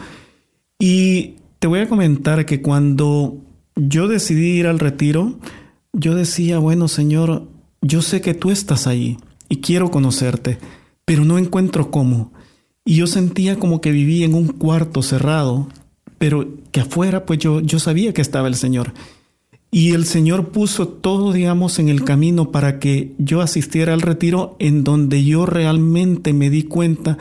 Y 0.80 1.36
te 1.62 1.68
voy 1.68 1.78
a 1.78 1.88
comentar 1.88 2.44
que 2.44 2.60
cuando 2.60 3.36
yo 3.76 4.08
decidí 4.08 4.58
ir 4.58 4.66
al 4.66 4.80
retiro, 4.80 5.38
yo 5.92 6.16
decía, 6.16 6.58
bueno 6.58 6.88
Señor, 6.88 7.46
yo 7.80 8.02
sé 8.02 8.20
que 8.20 8.34
tú 8.34 8.50
estás 8.50 8.88
ahí 8.88 9.16
y 9.48 9.58
quiero 9.58 9.92
conocerte, 9.92 10.58
pero 11.04 11.24
no 11.24 11.38
encuentro 11.38 11.92
cómo. 11.92 12.32
Y 12.84 12.96
yo 12.96 13.06
sentía 13.06 13.60
como 13.60 13.80
que 13.80 13.92
vivía 13.92 14.24
en 14.26 14.34
un 14.34 14.48
cuarto 14.48 15.02
cerrado, 15.02 15.68
pero 16.18 16.48
que 16.72 16.80
afuera 16.80 17.26
pues 17.26 17.38
yo, 17.38 17.60
yo 17.60 17.78
sabía 17.78 18.12
que 18.12 18.22
estaba 18.22 18.48
el 18.48 18.56
Señor. 18.56 18.92
Y 19.70 19.92
el 19.92 20.04
Señor 20.04 20.48
puso 20.48 20.88
todo, 20.88 21.32
digamos, 21.32 21.78
en 21.78 21.88
el 21.88 22.02
camino 22.02 22.50
para 22.50 22.80
que 22.80 23.14
yo 23.18 23.40
asistiera 23.40 23.94
al 23.94 24.02
retiro 24.02 24.56
en 24.58 24.82
donde 24.82 25.22
yo 25.24 25.46
realmente 25.46 26.32
me 26.32 26.50
di 26.50 26.64
cuenta 26.64 27.18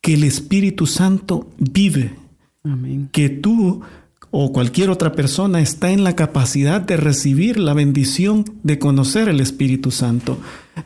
que 0.00 0.14
el 0.14 0.24
Espíritu 0.24 0.88
Santo 0.88 1.46
vive. 1.58 2.25
Que 3.12 3.28
tú 3.28 3.82
o 4.30 4.52
cualquier 4.52 4.90
otra 4.90 5.12
persona 5.12 5.60
está 5.60 5.90
en 5.92 6.04
la 6.04 6.16
capacidad 6.16 6.80
de 6.80 6.96
recibir 6.96 7.58
la 7.58 7.74
bendición 7.74 8.44
de 8.62 8.78
conocer 8.78 9.28
el 9.28 9.40
Espíritu 9.40 9.90
Santo. 9.90 10.38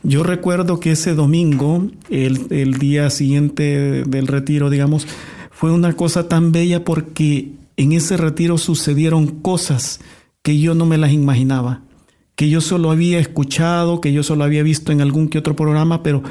Yo 0.03 0.23
recuerdo 0.23 0.79
que 0.79 0.91
ese 0.91 1.15
domingo, 1.15 1.87
el, 2.09 2.77
día 2.77 3.09
siguiente 3.09 4.03
del 4.05 4.27
retiro, 4.27 4.69
digamos, 4.69 5.07
fue 5.49 5.71
una 5.71 5.93
cosa 5.93 6.27
tan 6.27 6.51
bella 6.51 6.85
porque 6.85 7.51
en 7.77 7.91
ese 7.91 8.15
retiro 8.15 8.57
sucedieron 8.57 9.27
cosas 9.27 9.99
que 10.43 10.59
yo 10.59 10.73
no 10.75 10.85
me 10.85 10.97
las 10.97 11.11
imaginaba, 11.11 11.81
que 12.35 12.49
yo 12.49 12.61
solo 12.61 12.89
había 12.91 13.19
escuchado, 13.19 14.01
que 14.01 14.13
yo 14.13 14.23
solo 14.23 14.43
había 14.43 14.63
visto 14.63 14.91
en 14.91 15.01
algún 15.01 15.27
que 15.27 15.39
otro 15.39 15.55
programa, 15.55 16.03
pero 16.03 16.23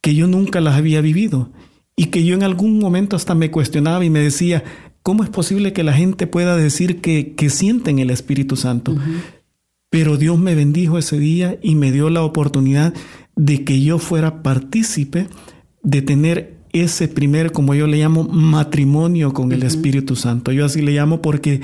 que 0.00 0.14
yo 0.14 0.26
nunca 0.26 0.60
las 0.60 0.76
había 0.76 1.00
vivido 1.00 1.50
y 1.96 2.06
que 2.06 2.24
yo 2.24 2.34
en 2.34 2.42
algún 2.42 2.78
momento 2.78 3.14
hasta 3.14 3.34
me 3.34 3.50
cuestionaba 3.50 4.04
y 4.04 4.10
me 4.10 4.20
decía, 4.20 4.64
¿Cómo 5.02 5.24
es 5.24 5.30
posible 5.30 5.72
que 5.72 5.82
la 5.82 5.92
gente 5.92 6.26
pueda 6.26 6.56
decir 6.56 7.00
que, 7.00 7.34
que 7.34 7.50
sienten 7.50 7.98
el 7.98 8.10
Espíritu 8.10 8.56
Santo? 8.56 8.96
Pero 9.90 10.16
Dios 10.16 10.38
me 10.38 10.54
bendijo 10.54 10.96
ese 10.96 11.18
día 11.18 11.58
y 11.62 11.74
me 11.74 11.92
dio 11.92 12.08
la 12.08 12.22
oportunidad 12.22 12.94
de 13.34 13.64
que 13.64 13.82
yo 13.82 13.98
fuera 13.98 14.42
partícipe 14.42 15.26
de 15.82 16.02
tener 16.02 16.62
ese 16.72 17.08
primer, 17.08 17.52
como 17.52 17.74
yo 17.74 17.86
le 17.86 17.98
llamo, 17.98 18.24
matrimonio 18.24 19.32
con 19.32 19.52
el 19.52 19.62
Espíritu 19.62 20.16
Santo. 20.16 20.52
Yo 20.52 20.64
así 20.64 20.80
le 20.80 20.92
llamo 20.92 21.20
porque 21.20 21.60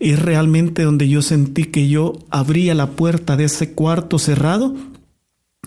es 0.00 0.18
realmente 0.18 0.82
donde 0.82 1.08
yo 1.08 1.20
sentí 1.22 1.64
que 1.64 1.88
yo 1.88 2.14
abría 2.30 2.74
la 2.74 2.92
puerta 2.92 3.36
de 3.36 3.44
ese 3.44 3.72
cuarto 3.72 4.18
cerrado 4.18 4.74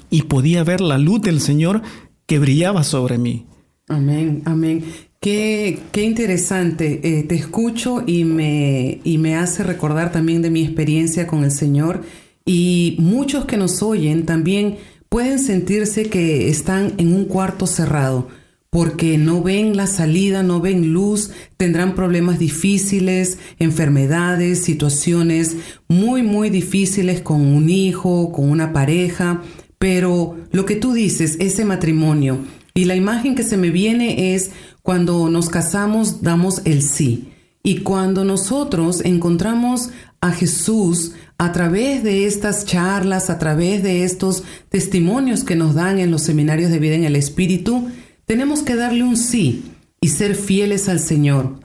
y 0.10 0.24
podía 0.24 0.64
ver 0.64 0.82
la 0.82 0.98
luz 0.98 1.22
del 1.22 1.40
Señor 1.40 1.84
que 2.26 2.40
brillaba 2.40 2.84
sobre 2.84 3.18
mí. 3.18 3.46
Amén, 3.88 4.42
amén. 4.46 4.84
Qué, 5.20 5.80
qué 5.92 6.04
interesante. 6.04 7.02
Eh, 7.04 7.24
te 7.24 7.36
escucho 7.36 8.04
y 8.06 8.24
me, 8.24 9.02
y 9.04 9.18
me 9.18 9.36
hace 9.36 9.64
recordar 9.64 10.12
también 10.12 10.42
de 10.42 10.50
mi 10.50 10.64
experiencia 10.64 11.28
con 11.28 11.44
el 11.44 11.52
Señor. 11.52 12.04
Y 12.46 12.96
muchos 13.00 13.46
que 13.46 13.58
nos 13.58 13.84
oyen 13.84 14.26
también 14.26 14.78
pueden 15.10 15.40
sentirse 15.40 16.10
que 16.10 16.50
están 16.50 16.94
en 16.98 17.14
un 17.14 17.26
cuarto 17.26 17.68
cerrado 17.68 18.28
porque 18.70 19.18
no 19.18 19.42
ven 19.42 19.76
la 19.76 19.88
salida, 19.88 20.44
no 20.44 20.62
ven 20.62 20.94
luz, 20.94 21.32
tendrán 21.58 21.96
problemas 21.96 22.38
difíciles, 22.38 23.40
enfermedades, 23.58 24.64
situaciones 24.64 25.56
muy, 25.88 26.22
muy 26.22 26.52
difíciles 26.52 27.22
con 27.22 27.42
un 27.42 27.70
hijo, 27.70 28.32
con 28.32 28.50
una 28.50 28.72
pareja. 28.72 29.42
Pero 29.80 30.38
lo 30.52 30.66
que 30.66 30.76
tú 30.76 30.94
dices, 30.94 31.38
ese 31.40 31.66
matrimonio, 31.66 32.40
Y 32.80 32.86
la 32.86 32.96
imagen 32.96 33.36
que 33.36 33.44
se 33.44 33.58
me 33.58 33.72
viene 33.72 34.34
es 34.34 34.52
cuando 34.84 35.30
nos 35.30 35.50
casamos 35.50 36.22
damos 36.22 36.62
el 36.64 36.82
sí. 36.82 37.28
Y 37.62 37.80
cuando 37.80 38.24
nosotros 38.24 39.02
encontramos 39.04 39.90
a 40.22 40.32
Jesús 40.32 41.12
a 41.38 41.52
través 41.52 42.06
de 42.06 42.26
estas 42.26 42.64
charlas, 42.64 43.30
a 43.30 43.38
través 43.38 43.84
de 43.84 44.06
estos 44.06 44.46
testimonios 44.70 45.44
que 45.44 45.58
nos 45.58 45.76
dan 45.76 46.00
en 46.00 46.10
los 46.10 46.22
seminarios 46.22 46.72
de 46.72 46.80
vida 46.80 46.96
en 46.96 47.04
el 47.04 47.18
Espíritu, 47.18 47.90
tenemos 48.24 48.62
que 48.62 48.76
darle 48.76 49.04
un 49.04 49.18
sí 49.18 49.66
y 50.00 50.08
ser 50.08 50.34
fieles 50.34 50.88
al 50.88 51.02
Señor. 51.02 51.60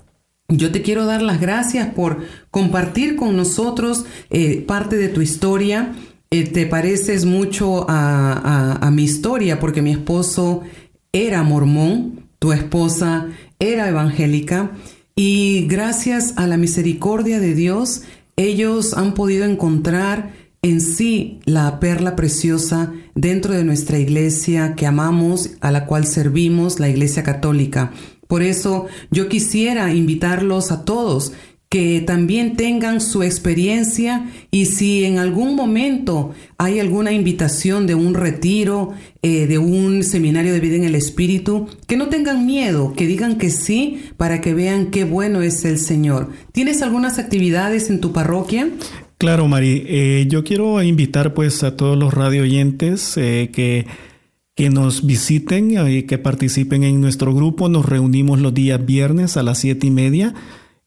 Yo 0.49 0.73
te 0.73 0.83
quiero 0.83 1.07
dar 1.07 1.23
las 1.23 1.41
gracias 1.41 1.95
por 1.95 2.25
compartir 2.51 3.15
con 3.15 3.37
nosotros 3.37 4.05
eh, 4.31 4.65
parte 4.67 4.97
de 4.97 5.11
tu 5.11 5.21
historia. 5.21 5.95
Eh, 6.35 6.49
te 6.49 6.67
pareces 6.67 7.27
mucho 7.27 7.87
a, 7.89 8.91
mi 8.93 9.05
historia 9.05 9.61
porque 9.61 9.83
mi 9.83 9.93
esposo 9.93 10.63
era 11.15 11.43
mormón, 11.45 12.27
tu 12.39 12.53
esposa 12.53 13.29
era 13.59 13.89
evangélica 13.89 14.73
y 15.17 15.67
gracias 15.69 16.35
a 16.37 16.47
la 16.47 16.59
misericordia 16.59 17.41
de 17.41 17.55
Dios 17.55 18.03
ellos 18.37 18.95
han 18.95 19.15
podido 19.15 19.45
encontrar 19.45 20.33
en 20.61 20.81
sí 20.81 21.39
la 21.45 21.79
perla 21.79 22.17
preciosa 22.17 22.93
dentro 23.15 23.55
de 23.55 23.65
nuestra 23.65 23.99
iglesia 23.99 24.75
que 24.75 24.87
amamos, 24.87 25.51
a 25.61 25.71
la 25.71 25.87
cual 25.87 26.05
servimos, 26.05 26.81
la 26.81 26.89
iglesia 26.89 27.23
católica. 27.23 27.93
Por 28.27 28.43
eso 28.43 28.87
yo 29.11 29.29
quisiera 29.29 29.93
invitarlos 29.95 30.73
a 30.73 30.85
todos 30.85 31.33
que 31.75 32.01
también 32.03 32.55
tengan 32.55 33.01
su 33.01 33.25
experiencia 33.25 34.31
y 34.53 34.67
si 34.67 35.05
en 35.05 35.19
algún 35.19 35.57
momento 35.57 36.33
hay 36.57 36.79
alguna 36.79 37.11
invitación 37.11 37.89
de 37.89 37.97
un 37.97 38.15
retiro, 38.15 38.93
eh, 39.23 39.49
de 39.49 39.59
un 39.59 40.05
seminario 40.05 40.53
de 40.53 40.61
vida 40.61 40.77
en 40.77 40.85
el 40.85 40.95
Espíritu, 40.95 41.67
que 41.89 41.97
no 41.97 42.07
tengan 42.11 42.47
miedo, 42.47 42.93
que 42.97 43.09
digan 43.09 43.39
que 43.39 43.51
sí 43.51 44.05
para 44.17 44.41
que 44.41 44.55
vean 44.55 44.93
qué 44.93 45.03
bueno 45.03 45.43
es 45.43 45.65
el 45.65 45.79
Señor. 45.79 46.31
¿Tienes 46.53 46.81
algunas 46.81 47.19
actividades 47.19 47.91
en 47.91 48.01
tu 48.01 48.13
parroquia? 48.13 48.69
Claro, 49.19 49.49
Mari. 49.49 49.83
Eh, 49.89 50.27
yo 50.29 50.45
quiero 50.45 50.81
invitar 50.81 51.35
pues 51.35 51.65
a 51.65 51.77
todos 51.77 51.99
los 51.99 52.15
radio 52.15 52.43
oyentes 52.43 53.17
eh, 53.17 53.51
que 53.53 53.87
que 54.55 54.71
nos 54.71 55.05
visiten 55.05 55.73
y 55.89 56.05
que 56.05 56.19
participen 56.19 56.85
en 56.85 57.01
nuestro 57.01 57.35
grupo. 57.35 57.69
Nos 57.69 57.85
reunimos 57.85 58.39
los 58.39 58.55
días 58.55 58.87
viernes 58.87 59.37
a 59.37 59.43
las 59.43 59.59
siete 59.59 59.89
y 59.89 59.91
media. 59.91 60.33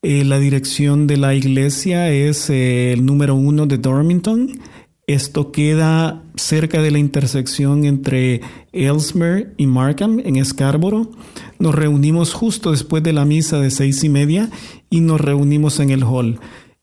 Eh, 0.04 0.24
la 0.24 0.38
dirección 0.38 1.08
de 1.08 1.18
la 1.18 1.34
iglesia 1.34 2.12
es 2.12 2.52
eh, 2.52 2.94
el 2.94 3.04
número 3.04 3.34
uno 3.34 3.66
de 3.66 3.80
Dormington. 3.80 4.60
Esto 5.08 5.52
queda 5.52 6.22
cerca 6.36 6.84
de 6.84 6.92
la 6.92 7.00
intersección 7.00 7.84
entre 7.86 8.42
Ellesmere 8.74 9.54
y 9.58 9.66
Markham 9.66 10.20
en 10.24 10.44
Scarborough. 10.46 11.10
Nos 11.58 11.74
reunimos 11.74 12.34
justo 12.34 12.72
después 12.72 13.02
de 13.02 13.14
la 13.14 13.26
misa 13.26 13.60
de 13.60 13.72
seis 13.72 14.04
y 14.04 14.10
media 14.10 14.52
y 14.92 15.02
nos 15.02 15.20
reunimos 15.20 15.80
en 15.80 15.90
el 15.90 16.04
hall. 16.04 16.40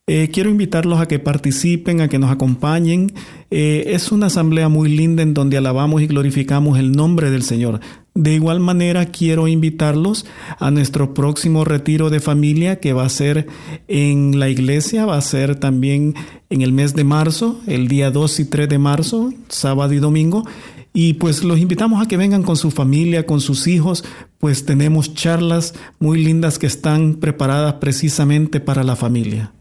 Eh, 0.07 0.31
quiero 0.33 0.51
invitarlos 0.51 1.01
a 1.01 1.07
que 1.07 1.19
participen, 1.19 2.01
a 2.01 2.09
que 2.09 2.19
nos 2.19 2.33
acompañen. 2.33 3.13
Es 3.51 4.11
una 4.11 4.27
asamblea 4.27 4.69
muy 4.69 4.89
linda 4.89 5.23
en 5.23 5.35
donde 5.35 5.57
alabamos 5.57 6.03
y 6.03 6.09
glorificamos 6.09 6.79
el 6.79 6.93
nombre 6.93 7.31
del 7.31 7.43
Señor. 7.43 7.81
De 8.17 8.33
igual 8.33 8.61
manera, 8.61 9.07
quiero 9.07 9.49
invitarlos 9.49 10.25
a 10.61 10.71
nuestro 10.71 11.15
próximo 11.15 11.65
retiro 11.65 12.11
de 12.11 12.21
familia 12.21 12.79
que 12.79 12.93
va 12.93 13.05
a 13.05 13.09
ser 13.09 13.49
en 13.89 14.39
la 14.39 14.49
iglesia, 14.49 15.05
va 15.05 15.17
a 15.17 15.21
ser 15.21 15.57
también 15.57 16.15
en 16.49 16.63
el 16.63 16.73
mes 16.73 16.95
de 16.95 17.03
marzo, 17.03 17.61
el 17.67 17.89
día 17.89 18.13
2 18.13 18.39
y 18.39 18.45
3 18.45 18.69
de 18.69 18.79
marzo, 18.79 19.33
sábado 19.49 19.93
y 19.95 19.99
domingo. 19.99 20.45
Y 20.93 21.15
pues 21.15 21.43
los 21.43 21.59
invitamos 21.59 22.01
a 22.01 22.07
que 22.07 22.17
vengan 22.17 22.45
con 22.45 22.57
su 22.57 22.71
familia, 22.71 23.27
con 23.27 23.41
sus 23.41 23.67
hijos, 23.67 24.05
pues 24.39 24.65
tenemos 24.65 25.15
charlas 25.15 25.75
muy 25.99 26.23
lindas 26.23 26.61
que 26.61 26.69
están 26.69 27.17
preparadas 27.17 27.75
precisamente 27.75 28.61
para 28.61 28.85
la 28.85 28.95
familia. 28.95 29.53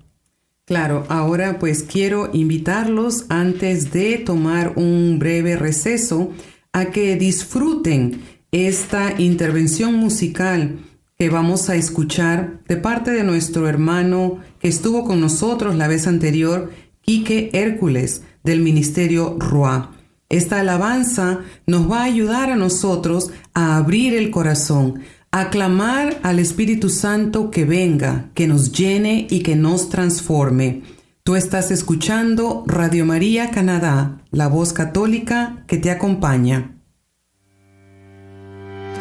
Claro, 0.65 1.05
ahora 1.09 1.57
pues 1.57 1.81
quiero 1.81 2.29
invitarlos 2.33 3.25
antes 3.29 3.91
de 3.91 4.19
tomar 4.19 4.73
un 4.75 5.17
breve 5.17 5.55
receso 5.55 6.31
a 6.71 6.85
que 6.85 7.15
disfruten 7.15 8.21
esta 8.53 9.19
intervención 9.19 9.95
musical 9.95 10.77
que 11.17 11.29
vamos 11.29 11.69
a 11.69 11.75
escuchar 11.75 12.59
de 12.67 12.77
parte 12.77 13.09
de 13.09 13.23
nuestro 13.23 13.67
hermano 13.67 14.37
que 14.59 14.67
estuvo 14.67 15.05
con 15.05 15.19
nosotros 15.19 15.75
la 15.75 15.87
vez 15.87 16.05
anterior, 16.05 16.71
Quique 17.01 17.49
Hércules, 17.53 18.21
del 18.43 18.61
Ministerio 18.61 19.37
RUA. 19.39 19.91
Esta 20.29 20.59
alabanza 20.59 21.39
nos 21.65 21.89
va 21.89 22.01
a 22.01 22.05
ayudar 22.05 22.51
a 22.51 22.55
nosotros 22.55 23.31
a 23.55 23.75
abrir 23.75 24.13
el 24.13 24.29
corazón, 24.29 24.99
aclamar 25.31 26.19
al 26.21 26.37
Espíritu 26.37 26.89
Santo 26.89 27.49
que 27.49 27.65
venga, 27.65 28.29
que 28.35 28.47
nos 28.47 28.71
llene 28.71 29.25
y 29.31 29.41
que 29.41 29.55
nos 29.55 29.89
transforme. 29.89 30.83
Tú 31.23 31.35
estás 31.35 31.71
escuchando 31.71 32.63
Radio 32.67 33.05
María 33.05 33.49
Canadá, 33.49 34.21
la 34.29 34.47
voz 34.47 34.73
católica 34.73 35.63
que 35.65 35.77
te 35.77 35.89
acompaña. 35.89 36.72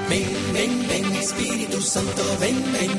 Ven, 0.09 0.53
ven, 0.53 0.89
ven, 0.89 1.17
Espíritu 1.17 1.81
Santo, 1.81 2.23
ven, 2.41 2.63
ven, 2.73 2.91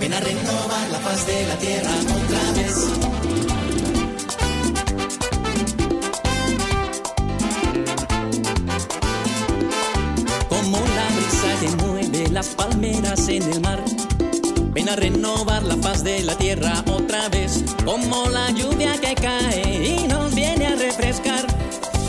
ven 0.00 0.12
a 0.12 0.20
renovar 0.20 0.90
la 0.90 0.98
paz 1.00 1.26
de 1.26 1.46
la 1.46 1.58
tierra 1.58 1.90
otra 1.90 2.52
vez. 2.52 3.26
las 12.36 12.48
palmeras 12.48 13.28
en 13.28 13.42
el 13.50 13.62
mar. 13.62 13.82
Ven 14.74 14.90
a 14.90 14.96
renovar 14.96 15.62
la 15.62 15.76
paz 15.76 16.04
de 16.04 16.22
la 16.22 16.36
tierra 16.36 16.84
otra 16.86 17.30
vez, 17.30 17.64
como 17.82 18.28
la 18.28 18.50
lluvia 18.50 18.92
que 19.00 19.14
cae 19.14 19.96
y 20.02 20.06
nos 20.06 20.34
viene 20.34 20.66
a 20.66 20.76
refrescar. 20.76 21.46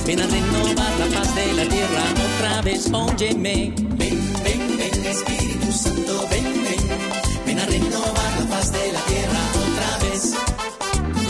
Ven 0.07 0.21
a 0.21 0.25
renovar 0.25 0.99
la 0.99 1.19
paz 1.19 1.35
de 1.35 1.51
la 1.51 1.67
tierra 1.67 2.03
otra 2.27 2.61
vez, 2.61 2.89
óyeme. 2.93 3.73
Ven, 3.75 4.33
ven, 4.41 4.77
ven, 4.77 5.05
Espíritu 5.05 5.69
Santo, 5.69 6.25
ven, 6.31 6.45
ven. 6.45 7.45
Ven 7.45 7.59
a 7.59 7.65
renovar 7.65 8.39
la 8.39 8.45
paz 8.49 8.71
de 8.71 8.93
la 8.93 9.01
tierra 9.01 9.41
otra 9.65 10.07
vez. 10.07 10.33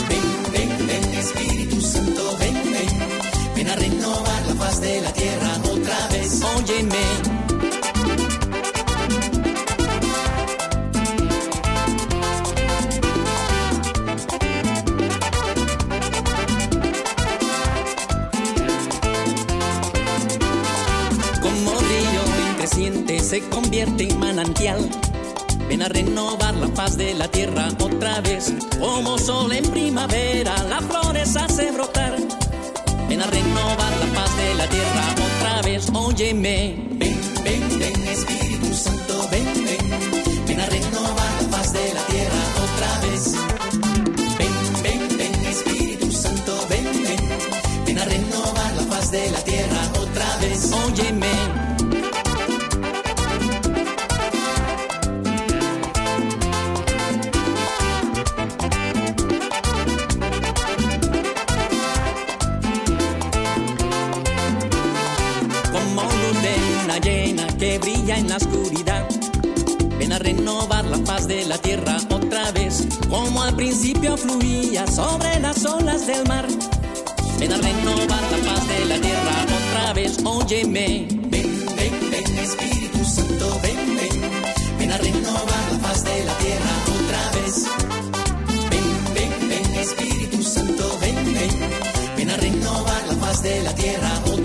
Ven, 0.08 0.26
ven, 0.52 0.86
ven, 0.86 1.14
Espíritu 1.14 1.80
Santo, 1.80 2.36
ven, 2.38 2.47
se 23.38 23.48
convierte 23.50 24.08
en 24.08 24.18
manantial. 24.18 24.88
Ven 25.68 25.82
a 25.82 25.88
renovar 25.88 26.54
la 26.54 26.68
paz 26.68 26.96
de 26.96 27.14
la 27.14 27.28
tierra 27.28 27.68
otra 27.80 28.20
vez. 28.20 28.52
Como 28.80 29.18
sol 29.18 29.52
en 29.52 29.64
primavera, 29.70 30.54
las 30.64 30.84
flores 30.84 31.36
hace 31.36 31.70
brotar. 31.70 32.16
Ven 33.08 33.20
a 33.20 33.26
renovar 33.26 33.92
la 34.00 34.06
paz 34.14 34.36
de 34.36 34.54
la 34.54 34.68
tierra 34.68 35.14
otra 35.28 35.62
vez. 35.62 35.88
Óyeme. 35.92 37.07
De 71.26 71.44
la 71.46 71.58
tierra 71.58 71.96
otra 72.10 72.52
vez, 72.52 72.86
como 73.10 73.42
al 73.42 73.56
principio 73.56 74.16
fluía 74.16 74.86
sobre 74.86 75.40
las 75.40 75.64
olas 75.64 76.06
del 76.06 76.26
mar. 76.28 76.46
Ven 77.38 77.52
a 77.52 77.56
renovar 77.56 78.22
la 78.30 78.52
paz 78.52 78.68
de 78.68 78.84
la 78.84 79.00
tierra 79.00 79.46
otra 79.58 79.92
vez, 79.94 80.18
óyeme. 80.24 81.08
Ven, 81.10 81.66
ven, 81.76 82.10
ven, 82.10 82.38
Espíritu 82.38 83.04
Santo, 83.04 83.60
ven, 83.62 83.96
ven. 83.96 84.78
Ven 84.78 84.92
a 84.92 84.98
renovar 84.98 85.72
la 85.72 85.78
paz 85.88 86.04
de 86.04 86.24
la 86.24 86.34
tierra 86.38 86.72
otra 86.96 87.40
vez. 87.40 87.64
Ven, 88.70 89.14
ven, 89.14 89.48
ven, 89.48 89.74
Espíritu 89.74 90.42
Santo, 90.42 90.98
ven, 91.00 91.16
ven. 91.34 92.16
Ven 92.16 92.30
a 92.30 92.36
renovar 92.36 93.06
la 93.08 93.14
paz 93.14 93.42
de 93.42 93.62
la 93.62 93.74
tierra 93.74 94.12
otra 94.24 94.32
vez. 94.32 94.37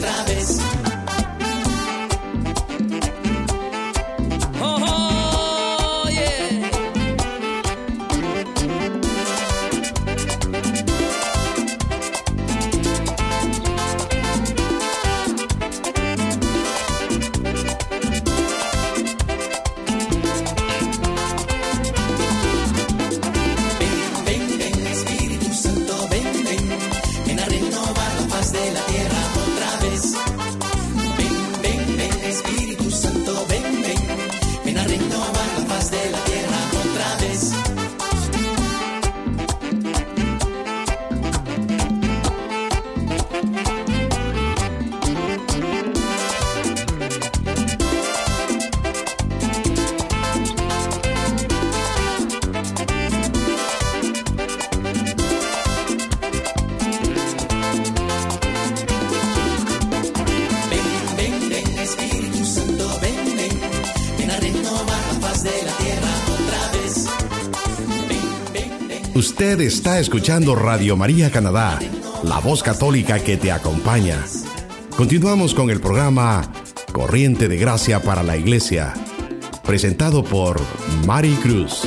Está 69.43 69.99
escuchando 69.99 70.55
Radio 70.55 70.95
María 70.95 71.29
Canadá, 71.29 71.77
la 72.23 72.39
voz 72.39 72.63
católica 72.63 73.19
que 73.19 73.35
te 73.35 73.51
acompaña. 73.51 74.23
Continuamos 74.95 75.53
con 75.53 75.69
el 75.69 75.81
programa 75.81 76.49
Corriente 76.93 77.49
de 77.49 77.57
Gracia 77.57 78.01
para 78.01 78.23
la 78.23 78.37
Iglesia, 78.37 78.93
presentado 79.65 80.23
por 80.23 80.61
Mari 81.05 81.33
Cruz. 81.43 81.81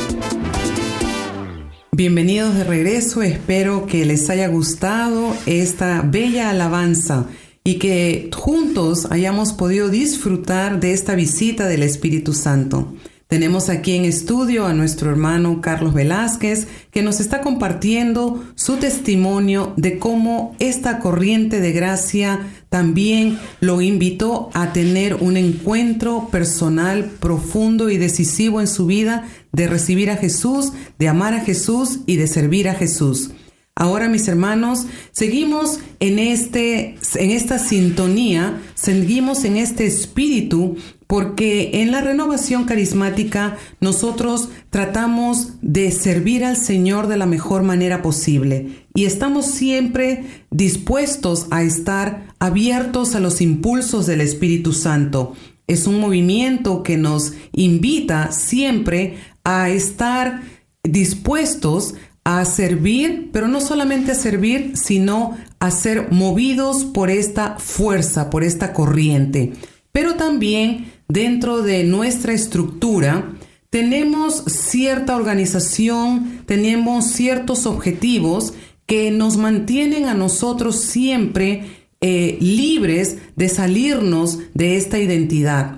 Bienvenidos 1.92 2.54
de 2.56 2.64
regreso, 2.64 3.22
espero 3.22 3.86
que 3.86 4.04
les 4.04 4.28
haya 4.28 4.48
gustado 4.48 5.34
esta 5.46 6.02
bella 6.02 6.50
alabanza 6.50 7.24
y 7.64 7.76
que 7.78 8.30
juntos 8.36 9.08
hayamos 9.10 9.54
podido 9.54 9.88
disfrutar 9.88 10.78
de 10.78 10.92
esta 10.92 11.14
visita 11.14 11.66
del 11.66 11.82
Espíritu 11.82 12.34
Santo. 12.34 12.94
Tenemos 13.28 13.70
aquí 13.70 13.96
en 13.96 14.04
estudio 14.04 14.66
a 14.66 14.72
nuestro 14.72 15.10
hermano 15.10 15.60
Carlos 15.60 15.94
Velázquez, 15.94 16.68
que 16.92 17.02
nos 17.02 17.18
está 17.18 17.40
compartiendo 17.40 18.44
su 18.54 18.76
testimonio 18.76 19.72
de 19.76 19.98
cómo 19.98 20.54
esta 20.60 21.00
corriente 21.00 21.60
de 21.60 21.72
gracia 21.72 22.46
también 22.68 23.40
lo 23.58 23.80
invitó 23.80 24.50
a 24.54 24.72
tener 24.72 25.14
un 25.14 25.36
encuentro 25.36 26.28
personal 26.30 27.04
profundo 27.18 27.90
y 27.90 27.98
decisivo 27.98 28.60
en 28.60 28.68
su 28.68 28.86
vida 28.86 29.26
de 29.50 29.66
recibir 29.66 30.08
a 30.10 30.16
Jesús, 30.16 30.72
de 30.96 31.08
amar 31.08 31.34
a 31.34 31.40
Jesús 31.40 32.00
y 32.06 32.16
de 32.16 32.28
servir 32.28 32.68
a 32.68 32.74
Jesús. 32.74 33.32
Ahora, 33.78 34.08
mis 34.08 34.26
hermanos, 34.26 34.86
seguimos 35.12 35.80
en, 36.00 36.18
este, 36.18 36.96
en 37.16 37.30
esta 37.30 37.58
sintonía, 37.58 38.58
seguimos 38.74 39.44
en 39.44 39.58
este 39.58 39.84
espíritu, 39.84 40.78
porque 41.06 41.82
en 41.82 41.92
la 41.92 42.00
renovación 42.00 42.64
carismática 42.64 43.58
nosotros 43.80 44.48
tratamos 44.70 45.52
de 45.60 45.90
servir 45.90 46.42
al 46.42 46.56
Señor 46.56 47.06
de 47.06 47.18
la 47.18 47.26
mejor 47.26 47.62
manera 47.64 48.00
posible 48.00 48.86
y 48.94 49.04
estamos 49.04 49.44
siempre 49.44 50.24
dispuestos 50.50 51.46
a 51.50 51.62
estar 51.62 52.28
abiertos 52.38 53.14
a 53.14 53.20
los 53.20 53.42
impulsos 53.42 54.06
del 54.06 54.22
Espíritu 54.22 54.72
Santo. 54.72 55.34
Es 55.66 55.86
un 55.86 56.00
movimiento 56.00 56.82
que 56.82 56.96
nos 56.96 57.34
invita 57.52 58.32
siempre 58.32 59.18
a 59.44 59.68
estar 59.68 60.40
dispuestos 60.82 61.94
a 62.28 62.44
servir, 62.44 63.30
pero 63.32 63.46
no 63.46 63.60
solamente 63.60 64.10
a 64.10 64.16
servir, 64.16 64.72
sino 64.74 65.38
a 65.60 65.70
ser 65.70 66.10
movidos 66.10 66.84
por 66.84 67.08
esta 67.08 67.56
fuerza, 67.60 68.30
por 68.30 68.42
esta 68.42 68.72
corriente. 68.72 69.52
Pero 69.92 70.16
también 70.16 70.90
dentro 71.06 71.62
de 71.62 71.84
nuestra 71.84 72.32
estructura 72.32 73.32
tenemos 73.70 74.42
cierta 74.46 75.14
organización, 75.14 76.42
tenemos 76.46 77.12
ciertos 77.12 77.64
objetivos 77.64 78.54
que 78.86 79.12
nos 79.12 79.36
mantienen 79.36 80.06
a 80.06 80.14
nosotros 80.14 80.80
siempre 80.80 81.62
eh, 82.00 82.38
libres 82.40 83.18
de 83.36 83.48
salirnos 83.48 84.40
de 84.52 84.76
esta 84.76 84.98
identidad. 84.98 85.76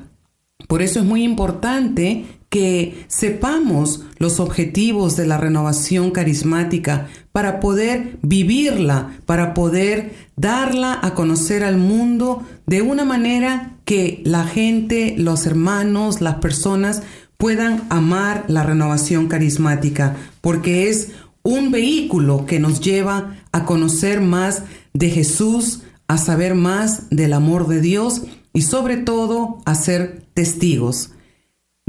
Por 0.66 0.80
eso 0.80 1.00
es 1.00 1.04
muy 1.04 1.24
importante 1.24 2.24
que 2.48 3.04
sepamos 3.08 4.04
los 4.18 4.40
objetivos 4.40 5.16
de 5.16 5.26
la 5.26 5.36
renovación 5.36 6.10
carismática 6.10 7.08
para 7.30 7.60
poder 7.60 8.18
vivirla, 8.22 9.18
para 9.26 9.52
poder 9.52 10.14
darla 10.36 10.98
a 11.02 11.14
conocer 11.14 11.62
al 11.62 11.76
mundo 11.76 12.42
de 12.66 12.80
una 12.82 13.04
manera 13.04 13.76
que 13.84 14.22
la 14.24 14.44
gente, 14.44 15.14
los 15.18 15.46
hermanos, 15.46 16.20
las 16.20 16.36
personas 16.36 17.02
puedan 17.36 17.84
amar 17.90 18.44
la 18.48 18.62
renovación 18.62 19.28
carismática, 19.28 20.16
porque 20.40 20.88
es 20.88 21.12
un 21.42 21.70
vehículo 21.70 22.46
que 22.46 22.58
nos 22.58 22.80
lleva 22.80 23.36
a 23.52 23.64
conocer 23.64 24.20
más 24.20 24.64
de 24.92 25.10
Jesús, 25.10 25.82
a 26.08 26.18
saber 26.18 26.54
más 26.54 27.10
del 27.10 27.32
amor 27.34 27.68
de 27.68 27.80
Dios 27.80 28.22
y 28.52 28.62
sobre 28.62 28.96
todo 28.96 29.58
a 29.66 29.74
ser 29.74 30.24
testigos. 30.34 31.10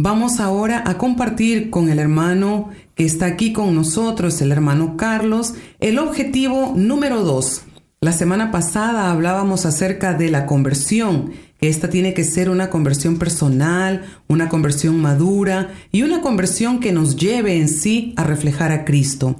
Vamos 0.02 0.40
ahora 0.40 0.82
a 0.86 0.98
compartir 0.98 1.70
con 1.70 1.90
el 1.90 2.00
hermano 2.00 2.70
que 2.96 3.04
está 3.04 3.26
aquí 3.26 3.52
con 3.52 3.76
nosotros, 3.76 4.42
el 4.42 4.54
hermano 4.54 4.96
Carlos, 4.96 5.56
el 5.82 6.00
objetivo 6.00 6.72
número 6.74 7.26
dos. 7.26 7.64
La 8.00 8.14
semana 8.14 8.50
pasada 8.50 9.12
hablábamos 9.12 9.66
acerca 9.66 10.14
de 10.14 10.32
la 10.32 10.46
conversión, 10.46 11.34
que 11.60 11.68
esta 11.68 11.90
tiene 11.90 12.14
que 12.14 12.24
ser 12.24 12.50
una 12.50 12.70
conversión 12.70 13.18
personal, 13.18 14.06
una 14.30 14.48
conversión 14.48 15.02
madura 15.02 15.74
y 15.92 16.04
una 16.04 16.22
conversión 16.22 16.80
que 16.80 16.94
nos 16.94 17.18
lleve 17.18 17.58
en 17.58 17.68
sí 17.68 18.14
a 18.16 18.24
reflejar 18.24 18.72
a 18.72 18.86
Cristo. 18.86 19.36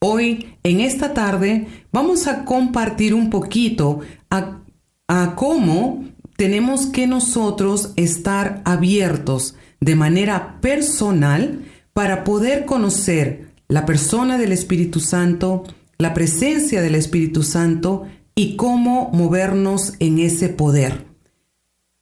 Hoy, 0.00 0.56
en 0.64 0.80
esta 0.80 1.14
tarde, 1.14 1.68
vamos 1.92 2.26
a 2.26 2.44
compartir 2.44 3.14
un 3.14 3.30
poquito 3.30 4.00
a, 4.28 4.58
a 5.06 5.36
cómo 5.36 6.04
tenemos 6.36 6.86
que 6.86 7.06
nosotros 7.06 7.92
estar 7.94 8.60
abiertos 8.64 9.54
de 9.80 9.96
manera 9.96 10.60
personal 10.60 11.62
para 11.92 12.24
poder 12.24 12.64
conocer 12.66 13.50
la 13.68 13.86
persona 13.86 14.38
del 14.38 14.52
Espíritu 14.52 15.00
Santo, 15.00 15.64
la 15.98 16.14
presencia 16.14 16.82
del 16.82 16.94
Espíritu 16.94 17.42
Santo 17.42 18.06
y 18.34 18.56
cómo 18.56 19.10
movernos 19.12 19.94
en 19.98 20.18
ese 20.18 20.48
poder. 20.48 21.06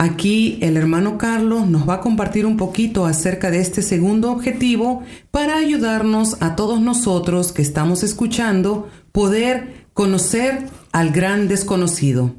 Aquí 0.01 0.59
el 0.62 0.77
hermano 0.77 1.19
Carlos 1.19 1.67
nos 1.67 1.88
va 1.88 1.95
a 1.95 2.01
compartir 2.01 2.47
un 2.47 2.57
poquito 2.57 3.05
acerca 3.05 3.51
de 3.51 3.59
este 3.61 3.83
segundo 3.83 4.31
objetivo 4.31 5.03
para 5.33 5.57
ayudarnos 5.57 6.41
a 6.41 6.55
todos 6.55 6.81
nosotros 6.81 7.51
que 7.51 7.62
estamos 7.62 8.05
escuchando 8.05 8.88
poder 9.11 9.87
conocer 9.95 10.69
al 10.93 11.11
gran 11.11 11.49
desconocido. 11.49 12.33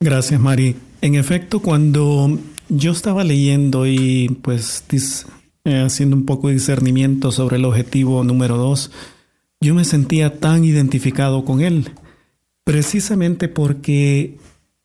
Gracias, 0.00 0.40
Mari. 0.40 0.76
En 1.02 1.14
efecto, 1.16 1.60
cuando 1.60 2.38
yo 2.70 2.92
estaba 2.92 3.24
leyendo 3.24 3.86
y 3.86 4.38
pues 4.42 4.84
eh, 5.64 5.82
haciendo 5.82 6.16
un 6.16 6.24
poco 6.24 6.48
de 6.48 6.54
discernimiento 6.54 7.32
sobre 7.32 7.56
el 7.56 7.64
objetivo 7.64 8.24
número 8.24 8.56
dos, 8.56 8.90
yo 9.60 9.74
me 9.74 9.84
sentía 9.84 10.38
tan 10.38 10.64
identificado 10.64 11.44
con 11.44 11.60
él, 11.60 11.90
precisamente 12.64 13.48
porque 13.48 14.38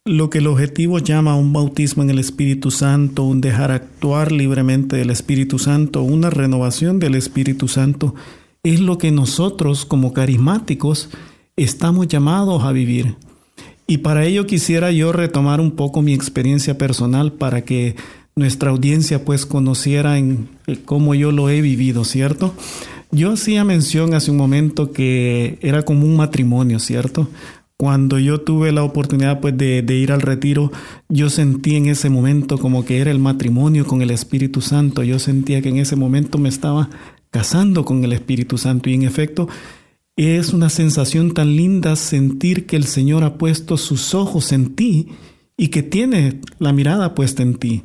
lo 0.03 0.29
que 0.29 0.39
el 0.39 0.47
objetivo 0.47 0.99
llama 0.99 1.35
un 1.35 1.53
bautismo 1.53 2.03
en 2.03 2.09
el 2.09 2.19
Espíritu 2.19 2.71
Santo, 2.71 3.23
un 3.23 3.41
dejar 3.41 3.71
actuar 3.71 4.31
libremente 4.31 4.97
del 4.97 5.09
Espíritu 5.09 5.59
Santo, 5.59 6.01
una 6.01 6.29
renovación 6.29 6.99
del 6.99 7.15
Espíritu 7.15 7.67
Santo, 7.67 8.15
es 8.63 8.79
lo 8.79 8.97
que 8.97 9.11
nosotros 9.11 9.85
como 9.85 10.11
carismáticos 10.11 11.09
estamos 11.55 12.07
llamados 12.07 12.63
a 12.63 12.71
vivir. 12.71 13.15
Y 13.87 13.99
para 13.99 14.25
ello 14.25 14.47
quisiera 14.47 14.91
yo 14.91 15.11
retomar 15.11 15.61
un 15.61 15.71
poco 15.71 16.01
mi 16.01 16.13
experiencia 16.13 16.77
personal 16.77 17.31
para 17.33 17.63
que 17.63 17.95
nuestra 18.35 18.71
audiencia 18.71 19.23
pues 19.23 19.45
conociera 19.45 20.17
en 20.17 20.49
cómo 20.85 21.15
yo 21.15 21.31
lo 21.31 21.49
he 21.49 21.61
vivido, 21.61 22.03
¿cierto? 22.03 22.53
Yo 23.11 23.31
hacía 23.31 23.63
mención 23.63 24.13
hace 24.13 24.31
un 24.31 24.37
momento 24.37 24.91
que 24.91 25.57
era 25.61 25.83
como 25.83 26.05
un 26.05 26.17
matrimonio, 26.17 26.79
¿cierto? 26.79 27.29
Cuando 27.77 28.19
yo 28.19 28.41
tuve 28.41 28.71
la 28.71 28.83
oportunidad 28.83 29.39
pues 29.39 29.57
de, 29.57 29.81
de, 29.81 29.95
ir 29.95 30.11
al 30.11 30.21
retiro, 30.21 30.71
yo 31.07 31.29
sentí 31.29 31.75
en 31.75 31.85
ese 31.85 32.09
momento 32.09 32.57
como 32.57 32.85
que 32.85 32.99
era 32.99 33.11
el 33.11 33.19
matrimonio 33.19 33.85
con 33.85 34.01
el 34.01 34.11
Espíritu 34.11 34.61
Santo. 34.61 35.03
Yo 35.03 35.19
sentía 35.19 35.61
que 35.61 35.69
en 35.69 35.77
ese 35.77 35.95
momento 35.95 36.37
me 36.37 36.49
estaba 36.49 36.89
casando 37.31 37.83
con 37.83 38.03
el 38.03 38.13
Espíritu 38.13 38.57
Santo 38.57 38.89
y 38.89 38.93
en 38.93 39.03
efecto 39.03 39.49
es 40.15 40.53
una 40.53 40.69
sensación 40.69 41.33
tan 41.33 41.55
linda 41.55 41.95
sentir 41.95 42.65
que 42.65 42.77
el 42.77 42.85
Señor 42.85 43.23
ha 43.23 43.37
puesto 43.37 43.77
sus 43.77 44.13
ojos 44.13 44.51
en 44.53 44.75
ti 44.75 45.09
y 45.57 45.67
que 45.67 45.83
tiene 45.83 46.41
la 46.59 46.73
mirada 46.73 47.15
puesta 47.15 47.43
en 47.43 47.55
ti. 47.55 47.83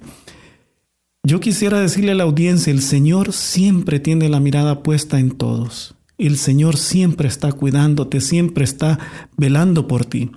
Yo 1.22 1.40
quisiera 1.40 1.80
decirle 1.80 2.12
a 2.12 2.14
la 2.14 2.24
audiencia, 2.24 2.72
el 2.72 2.82
Señor 2.82 3.32
siempre 3.32 4.00
tiene 4.00 4.28
la 4.28 4.40
mirada 4.40 4.82
puesta 4.82 5.18
en 5.18 5.32
todos. 5.32 5.94
El 6.18 6.38
Señor 6.38 6.76
siempre 6.76 7.28
está 7.28 7.52
cuidándote, 7.52 8.20
siempre 8.20 8.64
está 8.64 8.98
velando 9.36 9.86
por 9.86 10.04
ti. 10.04 10.30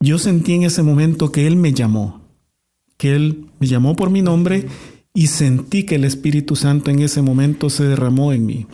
Yo 0.00 0.18
sentí 0.18 0.52
en 0.52 0.64
ese 0.64 0.82
momento 0.82 1.32
que 1.32 1.46
Él 1.46 1.56
me 1.56 1.72
llamó, 1.72 2.20
que 2.98 3.16
Él 3.16 3.46
me 3.58 3.66
llamó 3.66 3.96
por 3.96 4.10
mi 4.10 4.22
nombre 4.22 4.66
y 5.14 5.28
sentí 5.28 5.84
que 5.84 5.94
el 5.94 6.04
Espíritu 6.04 6.54
Santo 6.54 6.90
en 6.90 7.00
ese 7.00 7.22
momento 7.22 7.70
se 7.70 7.84
derramó 7.84 8.32
en 8.32 8.46
mí. 8.46 8.66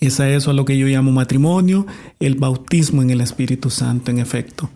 Es 0.00 0.18
a 0.18 0.30
eso 0.30 0.50
a 0.50 0.54
lo 0.54 0.64
que 0.64 0.78
yo 0.78 0.86
llamo 0.86 1.12
matrimonio, 1.12 1.86
el 2.18 2.34
bautismo 2.36 3.02
en 3.02 3.10
el 3.10 3.20
Espíritu 3.20 3.68
Santo, 3.70 4.10
en 4.10 4.18
efecto. 4.18 4.70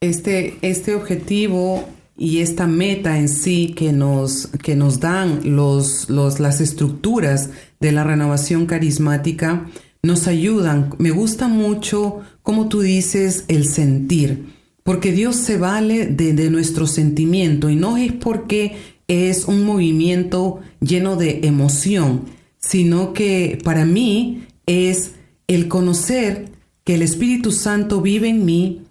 Este, 0.00 0.58
este 0.62 0.96
objetivo 0.96 1.88
y 2.18 2.38
esta 2.38 2.66
meta 2.66 3.18
en 3.18 3.28
sí 3.28 3.72
que 3.76 3.92
nos, 3.92 4.48
que 4.62 4.76
nos 4.76 5.00
dan 5.00 5.40
los, 5.56 6.10
los, 6.10 6.40
las 6.40 6.60
estructuras 6.60 7.50
de 7.80 7.92
la 7.92 8.04
renovación 8.04 8.66
carismática 8.66 9.66
nos 10.02 10.26
ayudan. 10.26 10.94
Me 10.98 11.10
gusta 11.10 11.46
mucho, 11.46 12.20
como 12.42 12.68
tú 12.68 12.80
dices, 12.80 13.44
el 13.46 13.66
sentir, 13.66 14.46
porque 14.82 15.12
Dios 15.12 15.36
se 15.36 15.58
vale 15.58 16.06
de, 16.06 16.32
de 16.32 16.50
nuestro 16.50 16.88
sentimiento 16.88 17.70
y 17.70 17.76
no 17.76 17.96
es 17.96 18.12
porque 18.12 18.76
es 19.06 19.44
un 19.44 19.64
movimiento 19.64 20.60
lleno 20.80 21.16
de 21.16 21.40
emoción, 21.44 22.22
sino 22.62 23.12
que 23.12 23.58
para 23.62 23.84
mí 23.84 24.46
es 24.66 25.12
el 25.48 25.68
conocer 25.68 26.52
que 26.84 26.94
el 26.94 27.02
Espíritu 27.02 27.52
Santo 27.52 28.00
vive 28.00 28.28
en 28.28 28.44
mí, 28.44 28.82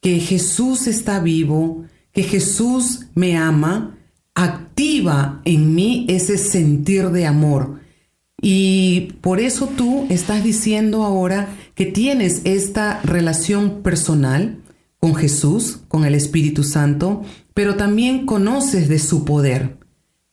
que 0.00 0.20
Jesús 0.20 0.86
está 0.86 1.18
vivo, 1.18 1.84
que 2.12 2.22
Jesús 2.22 3.06
me 3.14 3.36
ama, 3.36 3.98
activa 4.34 5.40
en 5.44 5.74
mí 5.74 6.06
ese 6.08 6.38
sentir 6.38 7.10
de 7.10 7.26
amor. 7.26 7.80
Y 8.40 9.14
por 9.22 9.40
eso 9.40 9.66
tú 9.66 10.06
estás 10.10 10.44
diciendo 10.44 11.02
ahora 11.02 11.56
que 11.74 11.86
tienes 11.86 12.42
esta 12.44 13.00
relación 13.02 13.82
personal 13.82 14.62
con 14.98 15.14
Jesús, 15.14 15.80
con 15.88 16.04
el 16.04 16.14
Espíritu 16.14 16.62
Santo, 16.62 17.22
pero 17.54 17.76
también 17.76 18.26
conoces 18.26 18.88
de 18.88 18.98
su 18.98 19.24
poder. 19.24 19.78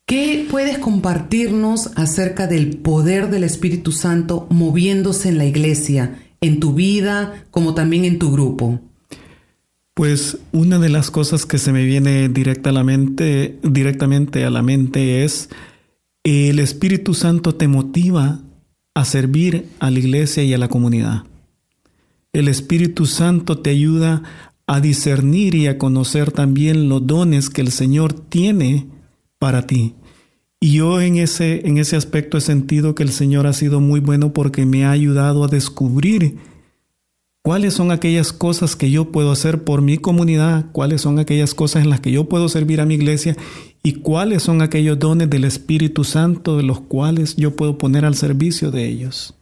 ¿Qué 0.05 0.47
puedes 0.49 0.79
compartirnos 0.79 1.91
acerca 1.95 2.45
del 2.47 2.77
poder 2.77 3.29
del 3.29 3.43
Espíritu 3.43 3.91
Santo 3.91 4.47
moviéndose 4.49 5.29
en 5.29 5.37
la 5.37 5.45
iglesia, 5.45 6.19
en 6.41 6.59
tu 6.59 6.73
vida, 6.73 7.45
como 7.51 7.73
también 7.73 8.03
en 8.03 8.19
tu 8.19 8.31
grupo? 8.31 8.81
Pues 9.93 10.39
una 10.51 10.79
de 10.79 10.89
las 10.89 11.09
cosas 11.09 11.45
que 11.45 11.57
se 11.57 11.71
me 11.71 11.85
viene 11.85 12.27
directa 12.27 12.71
a 12.71 12.73
la 12.73 12.83
mente, 12.83 13.59
directamente 13.63 14.43
a 14.43 14.49
la 14.49 14.61
mente 14.61 15.23
es 15.23 15.49
el 16.23 16.59
Espíritu 16.59 17.13
Santo 17.13 17.55
te 17.55 17.67
motiva 17.67 18.39
a 18.95 19.05
servir 19.05 19.67
a 19.79 19.91
la 19.91 19.99
iglesia 19.99 20.43
y 20.43 20.53
a 20.53 20.57
la 20.57 20.69
comunidad. 20.69 21.23
El 22.31 22.47
Espíritu 22.47 23.05
Santo 23.05 23.59
te 23.59 23.69
ayuda 23.69 24.23
a 24.65 24.79
discernir 24.79 25.53
y 25.55 25.67
a 25.67 25.77
conocer 25.77 26.31
también 26.31 26.89
los 26.89 27.05
dones 27.05 27.49
que 27.49 27.61
el 27.61 27.71
Señor 27.71 28.13
tiene 28.13 28.87
para 29.43 29.67
ti. 29.67 29.93
Y 30.61 30.71
yo 30.75 31.01
en 31.01 31.17
ese, 31.17 31.67
en 31.67 31.77
ese 31.77 31.97
aspecto 31.97 32.37
he 32.37 32.41
sentido 32.41 32.95
que 32.95 33.03
el 33.03 33.11
Señor 33.11 33.45
ha 33.45 33.51
sido 33.51 33.81
muy 33.81 33.99
bueno 33.99 34.31
porque 34.31 34.65
me 34.65 34.85
ha 34.85 34.91
ayudado 34.91 35.43
a 35.43 35.49
descubrir 35.49 36.37
cuáles 37.41 37.73
son 37.73 37.91
aquellas 37.91 38.31
cosas 38.31 38.77
que 38.77 38.89
yo 38.89 39.11
puedo 39.11 39.33
hacer 39.33 39.65
por 39.65 39.81
mi 39.81 39.97
comunidad, 39.97 40.67
cuáles 40.71 41.01
son 41.01 41.19
aquellas 41.19 41.53
cosas 41.53 41.83
en 41.83 41.89
las 41.89 41.99
que 41.99 42.13
yo 42.13 42.29
puedo 42.29 42.47
servir 42.47 42.79
a 42.79 42.85
mi 42.85 42.93
iglesia 42.93 43.35
y 43.83 43.95
cuáles 43.95 44.43
son 44.43 44.61
aquellos 44.61 44.97
dones 44.97 45.29
del 45.29 45.43
Espíritu 45.43 46.05
Santo 46.05 46.55
de 46.55 46.63
los 46.63 46.79
cuales 46.79 47.35
yo 47.35 47.53
puedo 47.57 47.77
poner 47.77 48.05
al 48.05 48.15
servicio 48.15 48.71
de 48.71 48.87
ellos. 48.87 49.33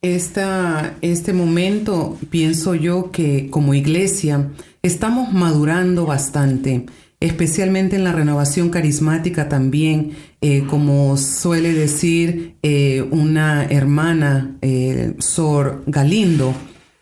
Este 0.00 1.34
momento 1.34 2.16
pienso 2.30 2.74
yo 2.74 3.10
que 3.10 3.50
como 3.50 3.74
iglesia 3.74 4.48
estamos 4.80 5.34
madurando 5.34 6.06
bastante, 6.06 6.86
especialmente 7.22 7.96
en 7.96 8.04
la 8.04 8.12
renovación 8.12 8.70
carismática 8.70 9.48
también, 9.48 10.12
eh, 10.40 10.64
como 10.68 11.16
suele 11.16 11.72
decir 11.72 12.56
eh, 12.62 13.06
una 13.10 13.64
hermana, 13.64 14.56
eh, 14.60 15.14
Sor 15.18 15.84
Galindo, 15.86 16.54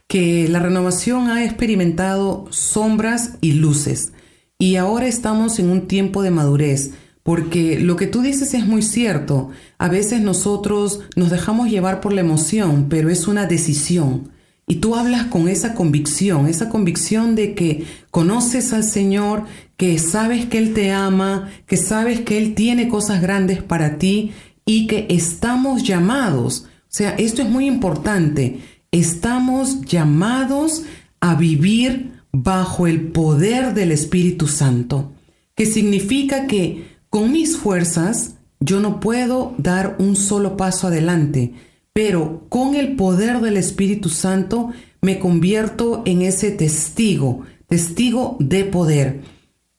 que 0.06 0.48
la 0.48 0.58
renovación 0.58 1.28
ha 1.30 1.44
experimentado 1.44 2.46
sombras 2.50 3.38
y 3.40 3.52
luces 3.52 4.12
y 4.58 4.76
ahora 4.76 5.06
estamos 5.06 5.58
en 5.58 5.70
un 5.70 5.88
tiempo 5.88 6.22
de 6.22 6.30
madurez 6.30 6.92
porque 7.22 7.78
lo 7.80 7.96
que 7.96 8.06
tú 8.06 8.22
dices 8.22 8.54
es 8.54 8.66
muy 8.66 8.82
cierto. 8.82 9.50
A 9.78 9.88
veces 9.88 10.20
nosotros 10.20 11.00
nos 11.16 11.30
dejamos 11.30 11.70
llevar 11.70 12.00
por 12.00 12.12
la 12.12 12.22
emoción, 12.22 12.86
pero 12.88 13.08
es 13.08 13.28
una 13.28 13.46
decisión. 13.46 14.30
Y 14.70 14.76
tú 14.76 14.94
hablas 14.94 15.24
con 15.24 15.48
esa 15.48 15.74
convicción, 15.74 16.46
esa 16.46 16.68
convicción 16.68 17.34
de 17.34 17.56
que 17.56 17.86
conoces 18.12 18.72
al 18.72 18.84
Señor, 18.84 19.46
que 19.76 19.98
sabes 19.98 20.46
que 20.46 20.58
Él 20.58 20.74
te 20.74 20.92
ama, 20.92 21.50
que 21.66 21.76
sabes 21.76 22.20
que 22.20 22.38
Él 22.38 22.54
tiene 22.54 22.86
cosas 22.86 23.20
grandes 23.20 23.64
para 23.64 23.98
ti 23.98 24.30
y 24.64 24.86
que 24.86 25.08
estamos 25.10 25.82
llamados. 25.82 26.66
O 26.66 26.86
sea, 26.86 27.16
esto 27.16 27.42
es 27.42 27.50
muy 27.50 27.66
importante. 27.66 28.60
Estamos 28.92 29.80
llamados 29.80 30.84
a 31.18 31.34
vivir 31.34 32.12
bajo 32.30 32.86
el 32.86 33.08
poder 33.08 33.74
del 33.74 33.90
Espíritu 33.90 34.46
Santo, 34.46 35.10
que 35.56 35.66
significa 35.66 36.46
que 36.46 36.96
con 37.10 37.32
mis 37.32 37.56
fuerzas 37.56 38.36
yo 38.60 38.78
no 38.78 39.00
puedo 39.00 39.52
dar 39.58 39.96
un 39.98 40.14
solo 40.14 40.56
paso 40.56 40.86
adelante, 40.86 41.54
pero 41.92 42.46
con 42.48 42.74
el 42.74 42.96
poder 42.96 43.40
del 43.40 43.56
Espíritu 43.56 44.08
Santo 44.08 44.70
me 45.00 45.18
convierto 45.18 46.02
en 46.06 46.22
ese 46.22 46.50
testigo, 46.50 47.42
testigo 47.68 48.36
de 48.40 48.64
poder. 48.64 49.22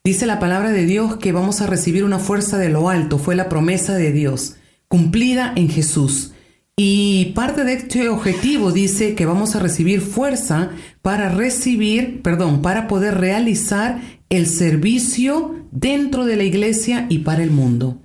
Dice 0.04 0.26
la 0.26 0.40
palabra 0.40 0.72
de 0.72 0.86
Dios 0.86 1.18
que 1.18 1.32
vamos 1.32 1.62
a 1.62 1.68
recibir 1.68 2.04
una 2.04 2.20
fuerza 2.20 2.58
de 2.58 2.70
lo 2.70 2.90
alto, 2.90 3.18
fue 3.18 3.36
la 3.36 3.50
promesa 3.50 3.96
de 3.96 4.12
Dios, 4.12 4.56
cumplida 4.88 5.54
en 5.56 5.70
Jesús. 5.70 6.34
Y 6.76 7.34
parte 7.36 7.64
de 7.64 7.74
este 7.74 8.10
objetivo 8.10 8.72
dice 8.72 9.14
que 9.14 9.28
vamos 9.28 9.56
a 9.56 9.60
recibir 9.60 10.02
fuerza 10.02 10.72
para 11.04 11.30
recibir, 11.30 12.24
perdón, 12.24 12.64
para 12.64 12.88
poder 12.88 13.20
realizar 13.20 14.02
el 14.30 14.48
servicio 14.48 15.68
dentro 15.72 16.26
de 16.26 16.38
la 16.38 16.44
iglesia 16.44 17.06
y 17.10 17.20
para 17.20 17.44
el 17.44 17.52
mundo. 17.52 18.02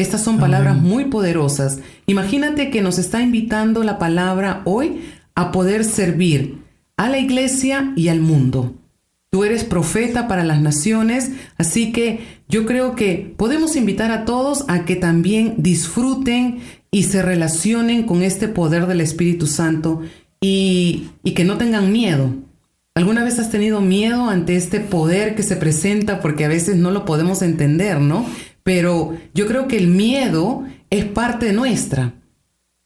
Estas 0.00 0.24
son 0.24 0.38
palabras 0.38 0.78
muy 0.78 1.04
poderosas. 1.04 1.80
Imagínate 2.06 2.70
que 2.70 2.80
nos 2.80 2.98
está 2.98 3.20
invitando 3.20 3.84
la 3.84 3.98
palabra 3.98 4.62
hoy 4.64 5.02
a 5.34 5.52
poder 5.52 5.84
servir 5.84 6.62
a 6.96 7.10
la 7.10 7.18
iglesia 7.18 7.92
y 7.96 8.08
al 8.08 8.20
mundo. 8.20 8.72
Tú 9.28 9.44
eres 9.44 9.62
profeta 9.62 10.26
para 10.26 10.42
las 10.42 10.62
naciones, 10.62 11.32
así 11.58 11.92
que 11.92 12.20
yo 12.48 12.64
creo 12.64 12.94
que 12.94 13.34
podemos 13.36 13.76
invitar 13.76 14.10
a 14.10 14.24
todos 14.24 14.64
a 14.68 14.86
que 14.86 14.96
también 14.96 15.56
disfruten 15.58 16.60
y 16.90 17.02
se 17.02 17.20
relacionen 17.20 18.04
con 18.04 18.22
este 18.22 18.48
poder 18.48 18.86
del 18.86 19.02
Espíritu 19.02 19.46
Santo 19.46 20.00
y, 20.40 21.10
y 21.22 21.32
que 21.32 21.44
no 21.44 21.58
tengan 21.58 21.92
miedo, 21.92 22.34
¿Alguna 22.96 23.22
vez 23.22 23.38
has 23.38 23.50
tenido 23.50 23.80
miedo 23.80 24.28
ante 24.28 24.56
este 24.56 24.80
poder 24.80 25.36
que 25.36 25.44
se 25.44 25.54
presenta 25.54 26.20
porque 26.20 26.44
a 26.44 26.48
veces 26.48 26.76
no 26.76 26.90
lo 26.90 27.04
podemos 27.04 27.40
entender, 27.40 28.00
¿no? 28.00 28.26
Pero 28.62 29.16
yo 29.34 29.46
creo 29.46 29.68
que 29.68 29.78
el 29.78 29.88
miedo 29.88 30.64
es 30.90 31.04
parte 31.04 31.52
nuestra, 31.52 32.14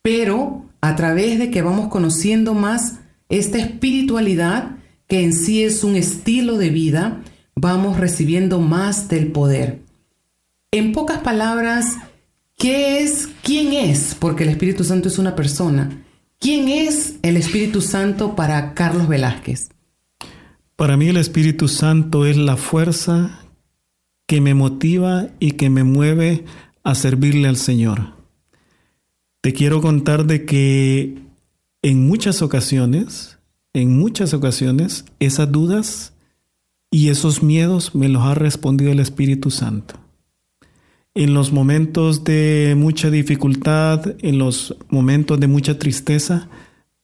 pero 0.03 0.67
a 0.81 0.97
través 0.97 1.39
de 1.39 1.51
que 1.51 1.63
vamos 1.63 1.89
conociendo 1.89 2.55
más 2.55 3.01
esta 3.29 3.59
espiritualidad, 3.59 4.77
que 5.09 5.25
en 5.25 5.33
sí 5.33 5.65
es 5.65 5.83
un 5.83 5.97
estilo 5.97 6.59
de 6.59 6.71
vida, 6.71 7.23
vamos 7.55 7.99
recibiendo 7.99 8.61
más 8.61 9.09
del 9.09 9.33
poder. 9.33 9.81
En 10.71 10.93
pocas 10.93 11.19
palabras, 11.19 11.97
¿qué 12.59 13.01
es? 13.01 13.29
¿Quién 13.43 13.73
es? 13.73 14.17
Porque 14.19 14.45
el 14.45 14.51
Espíritu 14.51 14.85
Santo 14.85 15.09
es 15.09 15.19
una 15.19 15.35
persona. 15.35 16.05
¿Quién 16.39 16.69
es 16.69 17.15
el 17.23 17.37
Espíritu 17.37 17.81
Santo 17.81 18.37
para 18.37 18.75
Carlos 18.75 19.09
Velázquez? 19.09 19.71
Para 20.77 20.97
mí 20.97 21.09
el 21.09 21.17
Espíritu 21.17 21.69
Santo 21.69 22.27
es 22.27 22.37
la 22.37 22.57
fuerza 22.57 23.44
que 24.27 24.41
me 24.41 24.55
motiva 24.55 25.29
y 25.39 25.53
que 25.53 25.71
me 25.71 25.85
mueve 25.85 26.45
a 26.83 26.95
servirle 26.95 27.49
al 27.49 27.57
Señor. 27.57 28.15
Te 29.41 29.53
quiero 29.53 29.81
contar 29.81 30.27
de 30.27 30.45
que 30.45 31.19
en 31.83 32.07
muchas 32.07 32.41
ocasiones, 32.41 33.39
en 33.75 33.99
muchas 33.99 34.33
ocasiones, 34.33 35.05
esas 35.21 35.53
dudas 35.53 36.15
y 36.91 37.09
esos 37.09 37.43
miedos 37.43 37.95
me 37.95 38.09
los 38.09 38.23
ha 38.23 38.35
respondido 38.35 38.93
el 38.93 39.01
Espíritu 39.01 39.51
Santo. 39.51 39.97
En 41.15 41.35
los 41.35 41.53
momentos 41.53 42.25
de 42.25 42.75
mucha 42.77 43.11
dificultad, 43.11 44.17
en 44.21 44.39
los 44.39 44.77
momentos 44.89 45.39
de 45.39 45.47
mucha 45.47 45.79
tristeza, 45.79 46.49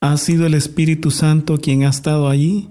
ha 0.01 0.17
sido 0.17 0.47
el 0.47 0.55
Espíritu 0.55 1.11
Santo 1.11 1.59
quien 1.59 1.85
ha 1.85 1.91
estado 1.91 2.29
allí 2.29 2.69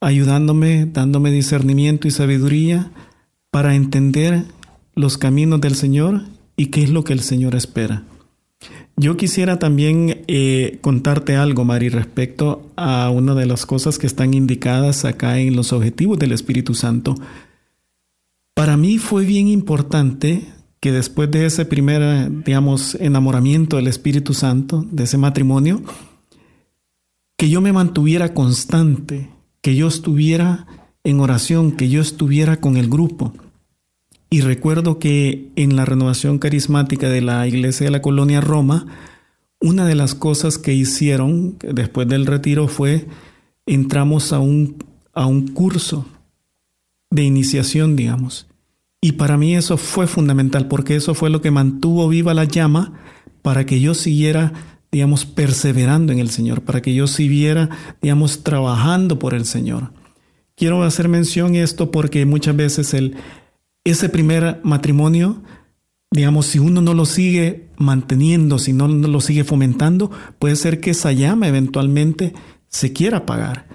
ayudándome, 0.00 0.86
dándome 0.86 1.30
discernimiento 1.30 2.08
y 2.08 2.10
sabiduría 2.10 2.92
para 3.58 3.74
entender 3.74 4.44
los 4.94 5.18
caminos 5.18 5.60
del 5.60 5.74
Señor 5.74 6.22
y 6.56 6.66
qué 6.66 6.84
es 6.84 6.90
lo 6.90 7.02
que 7.02 7.12
el 7.12 7.18
Señor 7.18 7.56
espera. 7.56 8.04
Yo 8.96 9.16
quisiera 9.16 9.58
también 9.58 10.22
eh, 10.28 10.78
contarte 10.80 11.34
algo, 11.34 11.64
Mari, 11.64 11.88
respecto 11.88 12.70
a 12.76 13.10
una 13.10 13.34
de 13.34 13.46
las 13.46 13.66
cosas 13.66 13.98
que 13.98 14.06
están 14.06 14.32
indicadas 14.32 15.04
acá 15.04 15.40
en 15.40 15.56
los 15.56 15.72
objetivos 15.72 16.20
del 16.20 16.30
Espíritu 16.30 16.74
Santo. 16.74 17.16
Para 18.54 18.76
mí 18.76 18.98
fue 18.98 19.24
bien 19.24 19.48
importante 19.48 20.46
que 20.78 20.92
después 20.92 21.28
de 21.28 21.44
ese 21.44 21.64
primer, 21.64 22.44
digamos, 22.44 22.94
enamoramiento 22.94 23.74
del 23.74 23.88
Espíritu 23.88 24.34
Santo, 24.34 24.86
de 24.92 25.02
ese 25.02 25.18
matrimonio, 25.18 25.82
que 27.36 27.50
yo 27.50 27.60
me 27.60 27.72
mantuviera 27.72 28.34
constante 28.34 29.30
que 29.62 29.74
yo 29.74 29.88
estuviera 29.88 30.64
en 31.02 31.18
oración, 31.18 31.72
que 31.72 31.88
yo 31.88 32.00
estuviera 32.00 32.60
con 32.60 32.76
el 32.76 32.88
grupo. 32.88 33.32
Y 34.30 34.42
recuerdo 34.42 34.98
que 34.98 35.50
en 35.56 35.76
la 35.76 35.84
renovación 35.84 36.38
carismática 36.38 37.08
de 37.08 37.22
la 37.22 37.46
iglesia 37.46 37.86
de 37.86 37.90
la 37.90 38.02
colonia 38.02 38.40
Roma, 38.40 38.86
una 39.60 39.86
de 39.86 39.94
las 39.94 40.14
cosas 40.14 40.58
que 40.58 40.74
hicieron 40.74 41.56
después 41.60 42.06
del 42.08 42.26
retiro 42.26 42.68
fue 42.68 43.06
entramos 43.66 44.32
a 44.32 44.38
un, 44.38 44.84
a 45.14 45.26
un 45.26 45.48
curso 45.48 46.06
de 47.10 47.22
iniciación, 47.22 47.96
digamos. 47.96 48.46
Y 49.00 49.12
para 49.12 49.36
mí 49.36 49.54
eso 49.54 49.76
fue 49.76 50.06
fundamental 50.06 50.68
porque 50.68 50.96
eso 50.96 51.14
fue 51.14 51.30
lo 51.30 51.40
que 51.40 51.50
mantuvo 51.50 52.08
viva 52.08 52.34
la 52.34 52.44
llama 52.44 52.92
para 53.42 53.64
que 53.64 53.80
yo 53.80 53.94
siguiera, 53.94 54.52
digamos, 54.90 55.24
perseverando 55.24 56.12
en 56.12 56.18
el 56.18 56.30
Señor, 56.30 56.62
para 56.62 56.82
que 56.82 56.94
yo 56.94 57.06
siguiera, 57.06 57.70
digamos, 58.02 58.42
trabajando 58.42 59.18
por 59.18 59.34
el 59.34 59.44
Señor. 59.44 59.92
Quiero 60.56 60.82
hacer 60.82 61.08
mención 61.08 61.54
esto 61.54 61.92
porque 61.92 62.26
muchas 62.26 62.56
veces 62.56 62.92
el, 62.92 63.16
ese 63.90 64.08
primer 64.08 64.60
matrimonio, 64.62 65.42
digamos, 66.10 66.46
si 66.46 66.58
uno 66.58 66.80
no 66.80 66.94
lo 66.94 67.06
sigue 67.06 67.68
manteniendo, 67.76 68.58
si 68.58 68.72
no, 68.72 68.88
lo 68.88 69.20
sigue 69.20 69.44
fomentando, 69.44 70.10
puede 70.38 70.56
ser 70.56 70.80
que 70.80 70.90
esa 70.90 71.12
llama 71.12 71.48
eventualmente 71.48 72.34
se 72.68 72.92
quiera 72.92 73.18
apagar. 73.18 73.66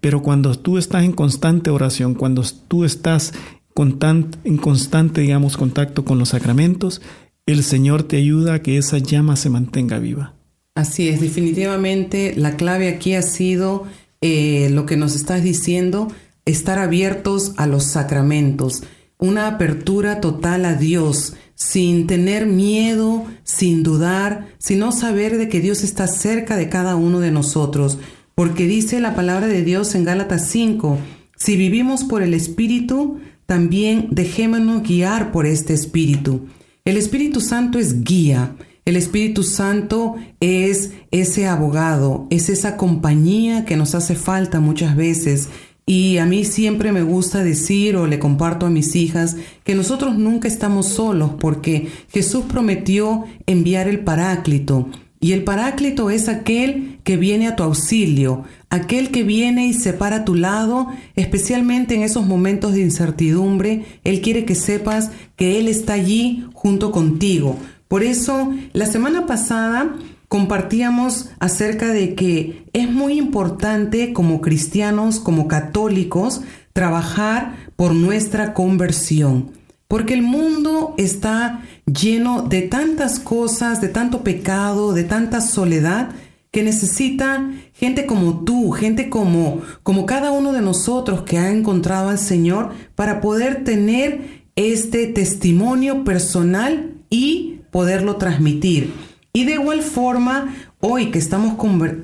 Pero 0.00 0.22
cuando 0.22 0.54
tú 0.56 0.78
estás 0.78 1.04
en 1.04 1.12
constante 1.12 1.70
oración, 1.70 2.14
cuando 2.14 2.42
tú 2.66 2.84
estás 2.84 3.32
en 3.76 4.56
constante, 4.58 5.20
digamos, 5.20 5.56
contacto 5.56 6.04
con 6.04 6.18
los 6.18 6.30
sacramentos, 6.30 7.00
el 7.46 7.62
Señor 7.62 8.02
te 8.02 8.16
ayuda 8.16 8.54
a 8.54 8.62
que 8.62 8.78
esa 8.78 8.98
llama 8.98 9.36
se 9.36 9.50
mantenga 9.50 9.98
viva. 9.98 10.34
Así 10.74 11.08
es, 11.08 11.20
definitivamente 11.20 12.34
la 12.36 12.56
clave 12.56 12.88
aquí 12.88 13.14
ha 13.14 13.22
sido 13.22 13.84
eh, 14.20 14.68
lo 14.70 14.86
que 14.86 14.96
nos 14.96 15.14
estás 15.14 15.42
diciendo, 15.42 16.08
estar 16.44 16.78
abiertos 16.78 17.52
a 17.56 17.66
los 17.66 17.84
sacramentos, 17.84 18.82
una 19.22 19.46
apertura 19.46 20.20
total 20.20 20.64
a 20.64 20.74
Dios, 20.74 21.34
sin 21.54 22.08
tener 22.08 22.44
miedo, 22.44 23.24
sin 23.44 23.84
dudar, 23.84 24.48
sino 24.58 24.90
saber 24.90 25.38
de 25.38 25.48
que 25.48 25.60
Dios 25.60 25.84
está 25.84 26.08
cerca 26.08 26.56
de 26.56 26.68
cada 26.68 26.96
uno 26.96 27.20
de 27.20 27.30
nosotros, 27.30 27.98
porque 28.34 28.66
dice 28.66 29.00
la 29.00 29.14
palabra 29.14 29.46
de 29.46 29.62
Dios 29.62 29.94
en 29.94 30.04
Gálatas 30.04 30.48
5, 30.48 30.98
si 31.36 31.56
vivimos 31.56 32.02
por 32.02 32.22
el 32.22 32.34
Espíritu, 32.34 33.20
también 33.46 34.08
dejémonos 34.10 34.82
guiar 34.82 35.30
por 35.30 35.46
este 35.46 35.72
Espíritu. 35.72 36.48
El 36.84 36.96
Espíritu 36.96 37.40
Santo 37.40 37.78
es 37.78 38.02
guía, 38.02 38.56
el 38.84 38.96
Espíritu 38.96 39.44
Santo 39.44 40.16
es 40.40 40.90
ese 41.12 41.46
abogado, 41.46 42.26
es 42.30 42.48
esa 42.48 42.76
compañía 42.76 43.64
que 43.64 43.76
nos 43.76 43.94
hace 43.94 44.16
falta 44.16 44.58
muchas 44.58 44.96
veces 44.96 45.48
y 45.84 46.18
a 46.18 46.26
mí 46.26 46.44
siempre 46.44 46.92
me 46.92 47.02
gusta 47.02 47.42
decir 47.42 47.96
o 47.96 48.06
le 48.06 48.18
comparto 48.18 48.66
a 48.66 48.70
mis 48.70 48.94
hijas 48.94 49.36
que 49.64 49.74
nosotros 49.74 50.16
nunca 50.16 50.46
estamos 50.46 50.86
solos 50.86 51.32
porque 51.40 51.88
Jesús 52.10 52.44
prometió 52.48 53.24
enviar 53.46 53.88
el 53.88 54.00
Paráclito. 54.00 54.88
Y 55.18 55.32
el 55.32 55.44
Paráclito 55.44 56.10
es 56.10 56.28
aquel 56.28 56.98
que 57.04 57.16
viene 57.16 57.46
a 57.46 57.54
tu 57.54 57.62
auxilio, 57.62 58.42
aquel 58.70 59.10
que 59.10 59.22
viene 59.22 59.66
y 59.66 59.72
se 59.72 59.92
para 59.92 60.16
a 60.16 60.24
tu 60.24 60.34
lado, 60.34 60.88
especialmente 61.14 61.94
en 61.94 62.02
esos 62.02 62.26
momentos 62.26 62.74
de 62.74 62.82
incertidumbre. 62.82 63.84
Él 64.02 64.20
quiere 64.20 64.44
que 64.44 64.56
sepas 64.56 65.10
que 65.36 65.60
Él 65.60 65.68
está 65.68 65.92
allí 65.92 66.44
junto 66.54 66.90
contigo. 66.90 67.56
Por 67.86 68.02
eso, 68.02 68.52
la 68.72 68.86
semana 68.86 69.26
pasada 69.26 69.94
compartíamos 70.32 71.28
acerca 71.40 71.88
de 71.88 72.14
que 72.14 72.64
es 72.72 72.90
muy 72.90 73.18
importante 73.18 74.14
como 74.14 74.40
cristianos, 74.40 75.20
como 75.20 75.46
católicos, 75.46 76.40
trabajar 76.72 77.56
por 77.76 77.92
nuestra 77.92 78.54
conversión. 78.54 79.50
Porque 79.88 80.14
el 80.14 80.22
mundo 80.22 80.94
está 80.96 81.60
lleno 81.84 82.40
de 82.40 82.62
tantas 82.62 83.20
cosas, 83.20 83.82
de 83.82 83.88
tanto 83.88 84.24
pecado, 84.24 84.94
de 84.94 85.04
tanta 85.04 85.42
soledad, 85.42 86.12
que 86.50 86.62
necesita 86.62 87.50
gente 87.74 88.06
como 88.06 88.42
tú, 88.42 88.70
gente 88.70 89.10
como, 89.10 89.60
como 89.82 90.06
cada 90.06 90.30
uno 90.30 90.52
de 90.52 90.62
nosotros 90.62 91.24
que 91.24 91.36
ha 91.36 91.50
encontrado 91.50 92.08
al 92.08 92.18
Señor 92.18 92.70
para 92.94 93.20
poder 93.20 93.64
tener 93.64 94.46
este 94.56 95.08
testimonio 95.08 96.04
personal 96.04 96.94
y 97.10 97.60
poderlo 97.70 98.16
transmitir. 98.16 99.11
Y 99.34 99.44
de 99.44 99.52
igual 99.54 99.82
forma, 99.82 100.54
hoy 100.80 101.10
que 101.10 101.18
estamos 101.18 101.54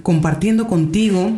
compartiendo 0.03 0.67
contigo 0.67 1.33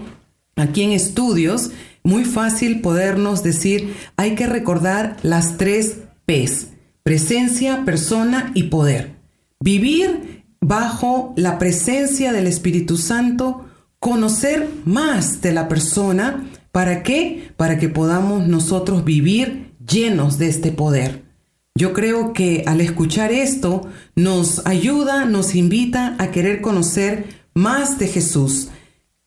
aquí 0.54 0.82
en 0.82 0.92
estudios, 0.92 1.72
muy 2.04 2.24
fácil 2.24 2.80
podernos 2.80 3.42
decir, 3.42 3.94
hay 4.16 4.36
que 4.36 4.46
recordar 4.46 5.16
las 5.22 5.56
tres 5.56 5.98
P's, 6.26 6.68
presencia, 7.02 7.84
persona 7.84 8.52
y 8.54 8.64
poder. 8.64 9.16
Vivir 9.58 10.44
bajo 10.60 11.34
la 11.36 11.58
presencia 11.58 12.32
del 12.32 12.46
Espíritu 12.46 12.96
Santo, 12.96 13.66
conocer 13.98 14.68
más 14.84 15.40
de 15.40 15.52
la 15.52 15.66
persona, 15.66 16.48
¿para 16.70 17.02
qué? 17.02 17.50
Para 17.56 17.78
que 17.78 17.88
podamos 17.88 18.46
nosotros 18.46 19.04
vivir 19.04 19.72
llenos 19.84 20.38
de 20.38 20.48
este 20.48 20.70
poder. 20.70 21.29
Yo 21.80 21.94
creo 21.94 22.34
que 22.34 22.62
al 22.66 22.82
escuchar 22.82 23.32
esto 23.32 23.88
nos 24.14 24.66
ayuda, 24.66 25.24
nos 25.24 25.54
invita 25.54 26.14
a 26.18 26.30
querer 26.30 26.60
conocer 26.60 27.24
más 27.54 27.98
de 27.98 28.06
Jesús. 28.06 28.68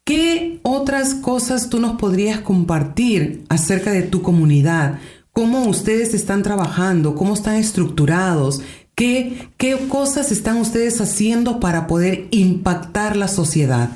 ¿Qué 0.06 0.60
otras 0.62 1.16
cosas 1.16 1.70
tú 1.70 1.80
nos 1.80 1.94
podrías 1.94 2.42
compartir 2.42 3.44
acerca 3.50 3.92
de 3.92 4.04
tu 4.04 4.22
comunidad? 4.22 5.00
¿Cómo 5.32 5.64
ustedes 5.64 6.14
están 6.14 6.44
trabajando? 6.44 7.16
¿Cómo 7.16 7.34
están 7.34 7.56
estructurados? 7.56 8.62
¿Qué, 8.94 9.50
qué 9.58 9.76
cosas 9.90 10.32
están 10.32 10.58
ustedes 10.58 11.02
haciendo 11.02 11.60
para 11.60 11.88
poder 11.88 12.28
impactar 12.30 13.18
la 13.18 13.30
sociedad? 13.30 13.90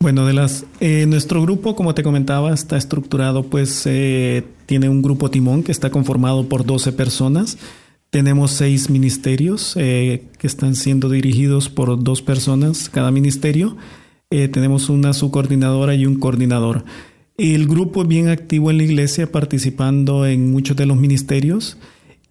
Bueno, 0.00 0.26
de 0.26 0.32
las 0.32 0.64
eh, 0.78 1.06
nuestro 1.06 1.42
grupo, 1.42 1.74
como 1.74 1.92
te 1.92 2.04
comentaba, 2.04 2.54
está 2.54 2.76
estructurado, 2.76 3.42
pues 3.42 3.82
eh, 3.84 4.44
tiene 4.66 4.88
un 4.88 5.02
grupo 5.02 5.28
timón 5.28 5.64
que 5.64 5.72
está 5.72 5.90
conformado 5.90 6.48
por 6.48 6.64
12 6.64 6.92
personas. 6.92 7.58
Tenemos 8.10 8.52
seis 8.52 8.90
ministerios 8.90 9.74
eh, 9.76 10.22
que 10.38 10.46
están 10.46 10.76
siendo 10.76 11.08
dirigidos 11.08 11.68
por 11.68 12.00
dos 12.00 12.22
personas 12.22 12.88
cada 12.88 13.10
ministerio. 13.10 13.76
tenemos 14.30 14.88
una 14.88 15.12
subcoordinadora 15.14 15.96
y 15.96 16.06
un 16.06 16.20
coordinador. 16.20 16.84
El 17.36 17.66
grupo 17.66 18.02
es 18.02 18.08
bien 18.08 18.28
activo 18.28 18.70
en 18.70 18.76
la 18.76 18.84
iglesia, 18.84 19.32
participando 19.32 20.26
en 20.26 20.52
muchos 20.52 20.76
de 20.76 20.86
los 20.86 20.96
ministerios. 20.96 21.76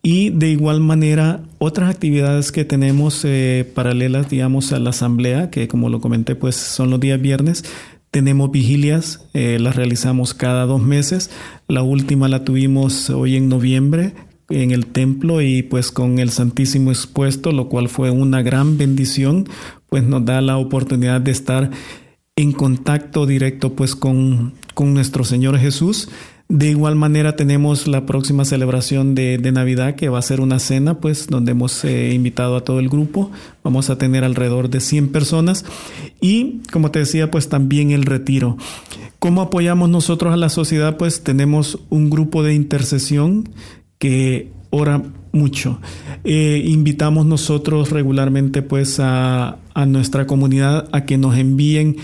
Y 0.10 0.30
de 0.30 0.50
igual 0.50 0.80
manera, 0.80 1.42
otras 1.58 1.90
actividades 1.90 2.54
que 2.54 2.64
tenemos 2.64 3.26
eh, 3.26 3.70
paralelas, 3.76 4.30
digamos, 4.30 4.72
a 4.72 4.80
la 4.80 4.92
asamblea, 4.92 5.50
que 5.50 5.68
como 5.68 5.90
lo 5.90 6.00
comenté, 6.00 6.34
pues 6.34 6.56
son 6.56 6.92
los 6.92 7.02
días 7.02 7.22
viernes. 7.22 7.66
Tenemos 8.10 8.50
vigilias, 8.50 9.28
eh, 9.34 9.58
las 9.60 9.76
realizamos 9.76 10.34
cada 10.34 10.66
dos 10.66 10.82
meses. 10.82 11.30
La 11.68 11.84
última 11.84 12.30
la 12.30 12.46
tuvimos 12.46 13.10
hoy 13.10 13.36
en 13.36 13.50
noviembre 13.50 14.14
en 14.48 14.72
el 14.72 14.86
templo 14.86 15.42
y 15.42 15.62
pues 15.62 15.92
con 15.92 16.20
el 16.20 16.30
Santísimo 16.30 16.90
expuesto, 16.90 17.52
lo 17.52 17.68
cual 17.68 17.90
fue 17.90 18.10
una 18.10 18.42
gran 18.42 18.78
bendición, 18.78 19.50
pues 19.90 20.04
nos 20.04 20.24
da 20.24 20.40
la 20.40 20.56
oportunidad 20.56 21.20
de 21.20 21.32
estar 21.32 21.70
en 22.38 22.54
contacto 22.54 23.26
directo 23.26 23.74
pues 23.74 23.94
con, 23.94 24.54
con 24.74 24.94
nuestro 24.94 25.26
Señor 25.26 25.60
Jesús 25.60 26.08
de 26.50 26.70
igual 26.70 26.96
manera 26.96 27.36
tenemos 27.36 27.88
la 27.88 28.06
próxima 28.06 28.46
celebración 28.46 29.16
de, 29.16 29.38
Navidad 29.52 29.96
que 29.96 30.08
va 30.08 30.20
a 30.20 30.22
ser 30.22 30.40
una 30.40 30.60
cena, 30.60 31.00
pues 31.00 31.28
donde 31.28 31.52
hemos 31.52 31.84
eh, 31.84 32.14
invitado 32.14 32.56
a 32.56 32.64
todo 32.64 32.80
el 32.80 32.88
grupo. 32.88 33.32
Vamos 33.64 33.90
a 33.90 33.98
tener 33.98 34.24
alrededor 34.24 34.70
de 34.70 34.80
100 34.80 35.10
personas 35.10 35.66
y 36.22 36.62
como 36.72 36.92
te 36.92 37.00
decía, 37.00 37.32
pues 37.32 37.50
también 37.50 37.92
el 37.92 38.04
retiro. 38.04 38.58
¿Cómo 39.20 39.42
apoyamos 39.42 39.90
nosotros 39.90 40.34
a 40.34 40.38
la 40.38 40.50
sociedad? 40.50 40.96
Pues 40.96 41.22
tenemos 41.22 41.80
un 41.90 42.10
grupo 42.10 42.44
de 42.44 42.54
intercesión 42.54 43.50
que 43.98 44.52
ora 44.70 45.04
mucho. 45.34 45.82
Eh, 46.24 46.64
invitamos 46.66 47.26
nosotros 47.26 47.92
regularmente 47.92 48.62
pues 48.62 49.00
a, 49.02 49.58
a 49.74 49.86
nuestra 49.86 50.28
comunidad 50.28 50.88
a 50.94 51.04
que 51.04 51.18
nos 51.18 51.38
envíen 51.38 51.98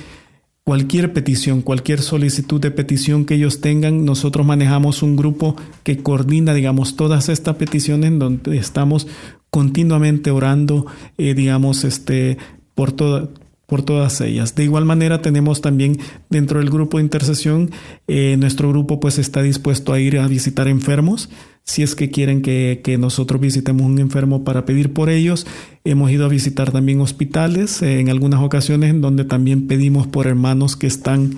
cualquier 0.64 1.11
petición, 1.14 1.61
cualquier 1.61 2.01
solicitud 2.01 2.61
de 2.61 2.72
petición 2.72 3.26
que 3.26 3.36
ellos 3.36 3.61
tengan, 3.61 4.05
nosotros 4.05 4.45
manejamos 4.45 5.03
un 5.03 5.16
grupo 5.16 5.55
que 5.84 5.97
coordina, 5.97 6.53
digamos, 6.53 6.95
todas 6.95 7.30
estas 7.30 7.57
peticiones 7.57 8.18
donde 8.18 8.57
estamos 8.57 9.07
continuamente 9.49 10.32
orando, 10.32 10.86
eh, 11.18 11.34
digamos, 11.34 11.84
este, 11.84 12.38
por 12.76 12.91
toda, 12.91 13.30
por 13.74 13.82
todas 13.82 14.21
ellas. 14.21 14.53
De 14.53 14.63
igual 14.63 14.86
manera 14.86 15.24
tenemos 15.24 15.59
también 15.59 15.97
dentro 16.30 16.59
del 16.59 16.69
grupo 16.69 16.99
de 16.99 17.05
intercesión, 17.05 17.71
eh, 18.07 18.38
nuestro 18.38 18.69
grupo 18.69 18.99
pues 18.99 19.17
está 19.17 19.41
dispuesto 19.41 19.93
a 19.93 19.99
ir 19.99 20.19
a 20.19 20.28
visitar 20.28 20.67
enfermos, 20.67 21.32
si 21.63 21.82
es 21.82 21.95
que 21.95 22.11
quieren 22.11 22.43
que, 22.43 22.82
que, 22.84 22.99
nosotros 22.99 23.41
visitemos 23.41 23.82
un 23.82 23.97
enfermo 23.97 24.43
para 24.43 24.63
pedir 24.63 24.93
por 24.93 25.09
ellos. 25.09 25.47
Hemos 25.86 26.11
ido 26.11 26.26
a 26.26 26.30
visitar 26.30 26.71
también 26.71 27.01
hospitales 27.01 27.82
eh, 27.82 27.99
en 27.99 28.09
algunas 28.09 28.41
ocasiones 28.41 28.91
en 28.91 29.01
donde 29.01 29.26
también 29.26 29.65
pedimos 29.65 30.05
por 30.05 30.28
hermanos 30.28 30.76
que 30.76 30.86
están, 30.86 31.34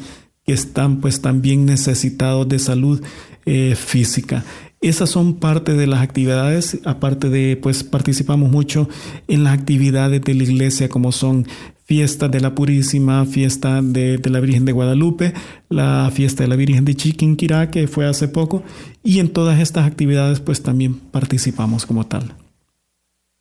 que 0.45 0.51
están 0.51 0.99
pues 0.99 1.21
también 1.21 1.65
necesitados 1.65 2.49
de 2.49 2.59
salud 2.59 3.01
eh, 3.45 3.75
física. 3.77 4.43
Esas 4.85 5.09
son 5.09 5.35
parte 5.35 5.73
de 5.73 5.87
las 5.87 6.01
actividades, 6.01 6.79
aparte 6.85 7.29
de, 7.29 7.57
pues 7.57 7.83
participamos 7.83 8.51
mucho 8.51 8.87
en 9.27 9.43
las 9.43 9.57
actividades 9.57 10.21
de 10.21 10.35
la 10.35 10.43
iglesia 10.43 10.89
como 10.89 11.11
son 11.11 11.47
fiesta 11.85 12.27
de 12.27 12.41
la 12.41 12.55
Purísima, 12.55 13.25
fiesta 13.25 13.81
de, 13.81 14.19
la 14.25 14.39
Virgen 14.39 14.65
de 14.65 14.71
Guadalupe, 14.71 15.33
la 15.69 16.11
fiesta 16.13 16.43
de 16.43 16.49
la 16.49 16.55
Virgen 16.55 16.83
de 16.83 16.95
Chiquinquirá, 16.95 17.69
que 17.69 17.87
fue 17.87 18.07
hace 18.07 18.27
poco, 18.27 18.63
y 19.03 19.19
en 19.19 19.29
todas 19.29 19.59
estas 19.59 19.85
actividades 19.85 20.39
pues 20.39 20.63
también 20.63 20.95
participamos 20.95 21.85
como 21.85 22.07
tal. 22.07 22.35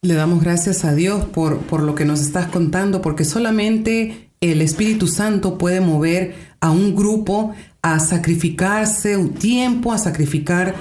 Le 0.03 0.15
damos 0.15 0.43
gracias 0.43 0.85
a 0.85 0.95
Dios 0.95 1.25
por, 1.25 1.61
por 1.61 1.83
lo 1.83 1.95
que 1.95 2.05
nos 2.05 2.21
estás 2.21 2.49
contando, 2.49 3.01
porque 3.01 3.25
solamente 3.25 4.29
el 4.43 4.61
Espíritu 4.61 5.07
Santo 5.07 5.57
puede 5.57 5.81
mover 5.81 6.35
a 6.61 6.71
un 6.71 6.95
grupo 6.95 7.55
a 7.81 7.99
sacrificarse 7.99 9.17
un 9.17 9.33
tiempo, 9.33 9.93
a 9.93 9.99
sacrificar 9.99 10.75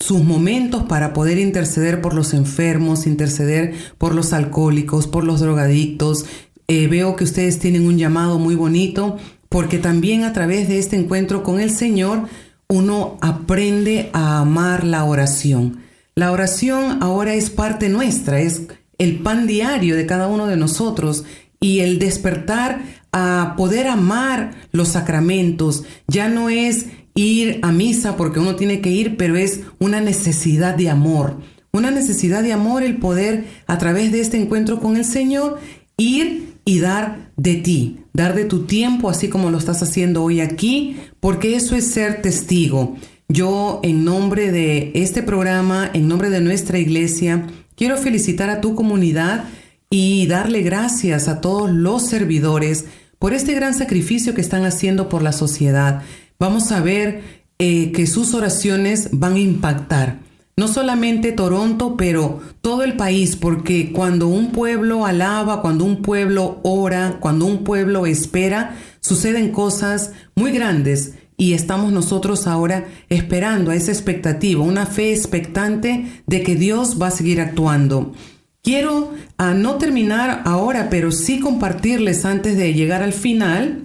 sus 0.00 0.22
momentos 0.22 0.84
para 0.84 1.12
poder 1.12 1.38
interceder 1.38 2.00
por 2.00 2.14
los 2.14 2.32
enfermos, 2.32 3.06
interceder 3.06 3.74
por 3.98 4.14
los 4.14 4.32
alcohólicos, 4.32 5.08
por 5.08 5.24
los 5.24 5.40
drogadictos. 5.40 6.24
Eh, 6.70 6.86
veo 6.86 7.16
que 7.16 7.24
ustedes 7.24 7.58
tienen 7.58 7.86
un 7.86 7.96
llamado 7.96 8.38
muy 8.38 8.54
bonito 8.54 9.16
porque 9.48 9.78
también 9.78 10.24
a 10.24 10.34
través 10.34 10.68
de 10.68 10.78
este 10.78 10.96
encuentro 10.96 11.42
con 11.42 11.60
el 11.60 11.70
Señor 11.70 12.28
uno 12.68 13.16
aprende 13.22 14.10
a 14.12 14.40
amar 14.40 14.84
la 14.84 15.04
oración. 15.04 15.80
La 16.14 16.30
oración 16.30 17.02
ahora 17.02 17.32
es 17.32 17.48
parte 17.48 17.88
nuestra, 17.88 18.40
es 18.40 18.64
el 18.98 19.20
pan 19.20 19.46
diario 19.46 19.96
de 19.96 20.04
cada 20.04 20.26
uno 20.26 20.46
de 20.46 20.58
nosotros 20.58 21.24
y 21.58 21.80
el 21.80 21.98
despertar 21.98 22.82
a 23.12 23.54
poder 23.56 23.86
amar 23.86 24.50
los 24.70 24.88
sacramentos 24.88 25.84
ya 26.06 26.28
no 26.28 26.50
es 26.50 26.84
ir 27.14 27.60
a 27.62 27.72
misa 27.72 28.18
porque 28.18 28.40
uno 28.40 28.56
tiene 28.56 28.82
que 28.82 28.90
ir, 28.90 29.16
pero 29.16 29.36
es 29.36 29.62
una 29.78 30.02
necesidad 30.02 30.74
de 30.74 30.90
amor. 30.90 31.38
Una 31.72 31.90
necesidad 31.90 32.42
de 32.42 32.52
amor 32.52 32.82
el 32.82 32.98
poder 32.98 33.46
a 33.66 33.78
través 33.78 34.12
de 34.12 34.20
este 34.20 34.36
encuentro 34.38 34.80
con 34.80 34.98
el 34.98 35.06
Señor 35.06 35.58
ir 35.96 36.47
y 36.68 36.80
dar 36.80 37.30
de 37.38 37.54
ti, 37.54 38.00
dar 38.12 38.34
de 38.34 38.44
tu 38.44 38.66
tiempo 38.66 39.08
así 39.08 39.28
como 39.28 39.50
lo 39.50 39.56
estás 39.56 39.82
haciendo 39.82 40.22
hoy 40.22 40.42
aquí, 40.42 40.98
porque 41.18 41.56
eso 41.56 41.74
es 41.74 41.86
ser 41.86 42.20
testigo. 42.20 42.98
Yo 43.26 43.80
en 43.82 44.04
nombre 44.04 44.52
de 44.52 44.92
este 44.94 45.22
programa, 45.22 45.90
en 45.94 46.08
nombre 46.08 46.28
de 46.28 46.42
nuestra 46.42 46.78
iglesia, 46.78 47.46
quiero 47.74 47.96
felicitar 47.96 48.50
a 48.50 48.60
tu 48.60 48.74
comunidad 48.74 49.44
y 49.88 50.26
darle 50.26 50.60
gracias 50.60 51.28
a 51.28 51.40
todos 51.40 51.70
los 51.70 52.06
servidores 52.06 52.84
por 53.18 53.32
este 53.32 53.54
gran 53.54 53.72
sacrificio 53.72 54.34
que 54.34 54.42
están 54.42 54.66
haciendo 54.66 55.08
por 55.08 55.22
la 55.22 55.32
sociedad 55.32 56.02
vamos 56.38 56.70
a 56.70 56.82
ver 56.82 57.22
eh, 57.58 57.92
que 57.92 58.06
sus 58.06 58.34
oraciones 58.34 59.08
van 59.12 59.34
a 59.34 59.40
impactar. 59.40 60.18
No 60.58 60.66
solamente 60.66 61.30
Toronto, 61.30 61.96
pero 61.96 62.40
todo 62.62 62.82
el 62.82 62.96
país, 62.96 63.36
porque 63.36 63.92
cuando 63.92 64.26
un 64.26 64.50
pueblo 64.50 65.06
alaba, 65.06 65.62
cuando 65.62 65.84
un 65.84 66.02
pueblo 66.02 66.58
ora, 66.64 67.18
cuando 67.20 67.46
un 67.46 67.62
pueblo 67.62 68.06
espera, 68.06 68.74
suceden 68.98 69.52
cosas 69.52 70.10
muy 70.34 70.50
grandes 70.50 71.14
y 71.36 71.52
estamos 71.52 71.92
nosotros 71.92 72.48
ahora 72.48 72.88
esperando 73.08 73.70
a 73.70 73.76
esa 73.76 73.92
expectativa, 73.92 74.64
una 74.64 74.84
fe 74.84 75.12
expectante 75.12 76.24
de 76.26 76.42
que 76.42 76.56
Dios 76.56 77.00
va 77.00 77.06
a 77.06 77.12
seguir 77.12 77.40
actuando. 77.40 78.12
Quiero 78.60 79.12
a 79.36 79.54
no 79.54 79.76
terminar 79.76 80.42
ahora, 80.44 80.88
pero 80.90 81.12
sí 81.12 81.38
compartirles 81.38 82.24
antes 82.24 82.56
de 82.56 82.74
llegar 82.74 83.04
al 83.04 83.12
final 83.12 83.84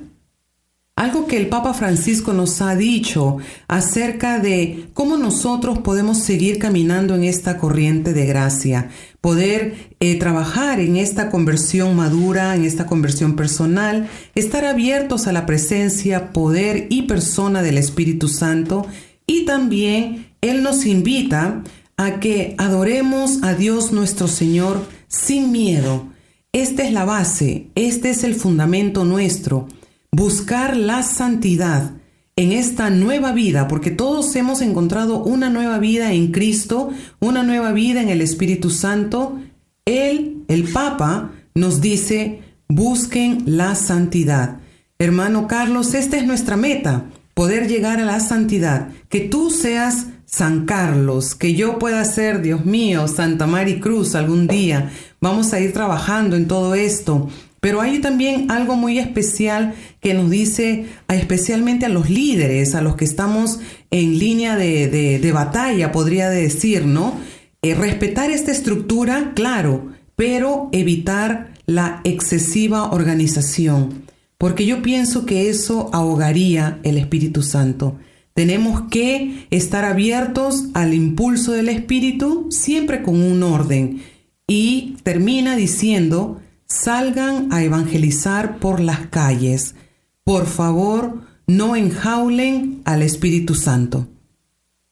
algo 0.96 1.26
que 1.26 1.38
el 1.38 1.48
Papa 1.48 1.74
Francisco 1.74 2.34
nos 2.34 2.62
ha 2.62 2.76
dicho 2.76 3.38
acerca 3.68 4.38
de 4.38 4.86
cómo 4.94 5.18
nosotros 5.18 5.80
podemos 5.80 6.20
seguir 6.20 6.60
caminando 6.60 7.16
en 7.16 7.24
esta 7.24 7.58
corriente 7.58 8.14
de 8.14 8.28
gracia, 8.28 8.89
poder 9.20 9.89
eh, 10.00 10.20
trabajar 10.20 10.80
en 10.80 10.98
esta 10.98 11.32
conversión 11.32 11.96
madura, 11.96 12.56
en 12.56 12.64
esta 12.64 12.86
conversión 12.86 13.36
personal, 13.36 14.08
estar 14.36 14.66
abiertos 14.66 15.26
a 15.26 15.34
la 15.34 15.48
presencia, 15.48 16.32
poder 16.32 16.86
y 16.91 17.04
persona 17.04 17.64
del 17.64 17.80
Espíritu 17.80 18.28
Santo 18.28 18.86
y 19.26 19.46
también 19.46 20.28
Él 20.41 20.62
nos 20.62 20.86
invita 20.86 21.64
a 21.98 22.20
que 22.20 22.54
adoremos 22.60 23.41
a 23.41 23.56
Dios 23.56 23.94
nuestro 23.94 24.28
Señor 24.28 24.86
sin 25.08 25.52
miedo. 25.52 26.08
Esta 26.52 26.84
es 26.84 26.94
la 26.94 27.04
base, 27.04 27.66
este 27.74 28.12
es 28.12 28.24
el 28.24 28.36
fundamento 28.36 29.06
nuestro 29.06 29.68
buscar 30.14 30.78
la 30.78 31.01
santidad 31.01 31.93
en 32.36 32.51
esta 32.51 32.89
nueva 32.91 33.32
vida, 33.32 33.68
porque 33.68 33.91
todos 33.91 34.36
hemos 34.36 34.61
encontrado 34.61 35.24
una 35.24 35.49
nueva 35.49 35.80
vida 35.80 36.14
en 36.14 36.32
Cristo, 36.32 36.91
una 37.20 37.43
nueva 37.43 37.72
vida 37.72 38.01
en 38.01 38.09
el 38.09 38.22
Espíritu 38.22 38.70
Santo. 38.70 39.39
Él, 39.86 40.43
el 40.47 40.72
Papa, 40.72 41.32
nos 41.55 41.82
dice, 41.82 42.41
busquen 42.68 43.43
la 43.45 43.74
santidad. 43.76 44.59
Hermano 44.99 45.47
Carlos, 45.47 45.95
esta 45.95 46.18
es 46.18 46.26
nuestra 46.26 46.57
meta, 46.57 47.05
poder 47.34 47.68
llegar 47.68 47.99
a 47.99 48.05
la 48.05 48.20
santidad, 48.20 48.89
que 49.09 49.22
tú 49.22 49.49
seas 49.49 50.07
San 50.26 50.66
Carlos, 50.66 51.34
que 51.34 51.55
yo 51.55 51.80
pueda 51.80 52.05
ser, 52.05 52.41
Dios 52.41 52.66
mío, 52.66 53.07
Santa 53.07 53.47
Mari 53.47 53.80
Cruz 53.80 54.14
algún 54.14 54.47
día. 54.47 54.91
Vamos 55.22 55.53
a 55.53 55.59
ir 55.59 55.74
trabajando 55.74 56.36
en 56.36 56.47
todo 56.47 56.76
esto. 56.76 57.30
Pero 57.64 57.80
hay 57.80 57.99
también 57.99 58.51
algo 58.51 58.76
muy 58.76 58.99
especial 58.99 59.74
que 60.04 60.14
nos 60.14 60.30
dice 60.30 60.86
especialmente 61.08 61.86
a 61.86 61.89
los 61.89 62.10
líderes, 62.10 62.76
a 62.76 62.82
los 62.82 62.97
que 62.97 63.06
estamos 63.06 63.60
en 63.89 64.20
línea 64.20 64.58
de, 64.58 65.32
batalla, 65.34 65.93
podría 65.93 66.30
decir, 66.30 66.86
¿no? 66.86 67.14
Eh, 67.62 67.74
respetar 67.74 68.30
esta 68.30 68.51
estructura, 68.51 69.32
claro, 69.34 69.93
pero 70.18 70.70
evitar 70.74 71.54
la 71.66 72.01
excesiva 72.04 72.91
organización, 72.91 74.04
porque 74.38 74.66
yo 74.66 74.82
pienso 74.82 75.26
que 75.26 75.49
eso 75.49 75.89
ahogaría 75.93 76.80
el 76.84 76.97
Espíritu 76.97 77.41
Santo. 77.41 77.97
Tenemos 78.34 78.82
que 78.89 79.47
estar 79.51 79.86
abiertos 79.86 80.66
al 80.74 80.93
impulso 80.93 81.54
del 81.54 81.70
Espíritu, 81.70 82.47
siempre 82.49 83.04
con 83.04 83.22
un 83.22 83.41
orden. 83.41 84.01
Y 84.47 84.97
termina 85.04 85.56
diciendo, 85.56 86.41
salgan 86.66 87.54
a 87.54 87.64
evangelizar 87.64 88.58
por 88.58 88.82
las 88.82 89.08
calles. 89.08 89.76
Por 90.24 90.45
favor, 90.45 91.21
no 91.47 91.76
enjaulen 91.76 92.82
al 92.86 93.01
Espíritu 93.01 93.55
Santo. 93.55 94.07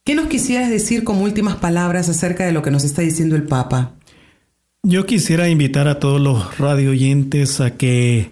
¿Qué 0.03 0.15
nos 0.15 0.27
quisieras 0.27 0.69
decir 0.69 1.03
como 1.03 1.23
últimas 1.23 1.55
palabras 1.55 2.09
acerca 2.09 2.45
de 2.45 2.51
lo 2.51 2.61
que 2.61 2.71
nos 2.71 2.84
está 2.84 3.01
diciendo 3.01 3.36
el 3.36 3.43
Papa? 3.43 3.93
Yo 4.84 5.05
quisiera 5.05 5.47
invitar 5.47 5.88
a 5.88 5.99
todos 5.99 6.19
los 6.19 6.57
radio 6.57 6.89
oyentes 6.89 7.61
a 7.61 7.77
que 7.77 8.32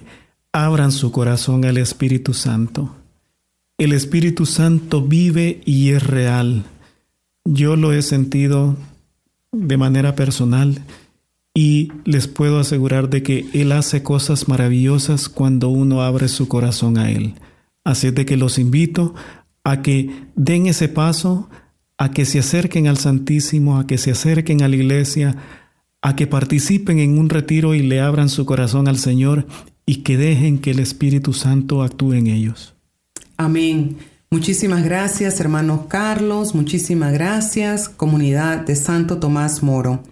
abran 0.52 0.92
su 0.92 1.12
corazón 1.12 1.64
al 1.64 1.78
Espíritu 1.78 2.34
Santo. 2.34 2.96
El 3.78 3.94
Espíritu 3.94 4.46
Santo 4.46 5.02
vive 5.02 5.62
y 5.64 5.92
es 5.92 6.06
real. 6.06 6.66
Yo 7.46 7.76
lo 7.76 7.94
he 7.94 8.02
sentido 8.02 8.76
de 9.52 9.78
manera 9.78 10.16
personal 10.16 10.82
y 11.62 11.92
les 12.06 12.30
puedo 12.30 12.58
asegurar 12.58 13.10
de 13.10 13.22
que 13.22 13.46
Él 13.52 13.74
hace 13.74 14.02
cosas 14.02 14.48
maravillosas 14.48 15.28
cuando 15.28 15.68
uno 15.68 16.04
abre 16.04 16.30
su 16.30 16.48
corazón 16.48 16.98
a 16.98 17.12
Él. 17.12 17.34
Así 17.84 18.12
de 18.12 18.26
que 18.26 18.38
los 18.38 18.58
invito 18.58 19.14
a 19.66 19.82
que 19.82 20.10
den 20.38 20.68
ese 20.68 20.88
paso, 20.88 21.50
a 21.98 22.12
que 22.12 22.24
se 22.24 22.40
acerquen 22.40 22.88
al 22.88 22.98
Santísimo, 22.98 23.78
a 23.78 23.88
que 23.88 23.98
se 23.98 24.12
acerquen 24.12 24.64
a 24.64 24.70
la 24.70 24.78
iglesia, 24.78 25.36
a 26.02 26.16
que 26.16 26.28
participen 26.28 27.00
en 27.00 27.20
un 27.20 27.28
retiro 27.28 27.76
y 27.76 27.82
le 27.82 28.00
abran 28.00 28.30
su 28.30 28.46
corazón 28.46 28.88
al 28.88 28.98
Señor 28.98 29.46
y 29.86 29.98
que 29.98 30.16
dejen 30.16 30.60
que 30.60 30.72
el 30.72 30.80
Espíritu 30.80 31.34
Santo 31.34 31.84
actúe 31.84 32.14
en 32.14 32.28
ellos. 32.28 32.74
Amén. 33.36 33.98
Muchísimas 34.30 34.86
gracias, 34.86 35.42
hermano 35.42 35.88
Carlos. 35.90 36.56
Muchísimas 36.56 37.12
gracias, 37.12 37.90
comunidad 37.90 38.60
de 38.60 38.78
Santo 38.78 39.18
Tomás 39.18 39.62
Moro. 39.62 40.04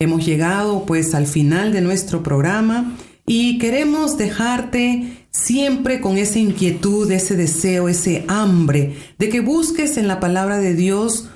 Hemos 0.00 0.24
llegado 0.24 0.86
pues 0.86 1.12
al 1.16 1.26
final 1.26 1.72
de 1.72 1.80
nuestro 1.80 2.22
programa 2.22 2.96
y 3.26 3.58
queremos 3.58 4.16
dejarte 4.16 5.26
siempre 5.32 6.00
con 6.00 6.18
esa 6.18 6.38
inquietud, 6.38 7.10
ese 7.10 7.34
deseo, 7.34 7.88
ese 7.88 8.24
hambre 8.28 8.94
de 9.18 9.28
que 9.28 9.40
busques 9.40 9.96
en 9.96 10.06
la 10.06 10.20
palabra 10.20 10.58
de 10.58 10.74
Dios 10.74 11.28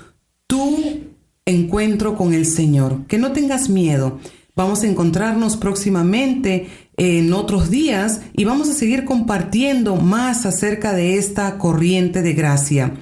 tu 0.47 0.81
encuentro 1.45 2.15
con 2.15 2.33
el 2.33 2.45
Señor, 2.45 3.05
que 3.07 3.17
no 3.17 3.33
tengas 3.33 3.67
miedo. 3.67 4.19
Vamos 4.55 4.83
a 4.83 4.87
encontrarnos 4.87 5.57
próximamente 5.57 6.69
en 6.95 7.33
otros 7.33 7.69
días 7.69 8.21
y 8.31 8.45
vamos 8.45 8.69
a 8.69 8.73
seguir 8.73 9.03
compartiendo 9.03 9.97
más 9.97 10.45
acerca 10.45 10.93
de 10.93 11.17
esta 11.17 11.57
corriente 11.57 12.21
de 12.21 12.31
gracia. 12.31 12.93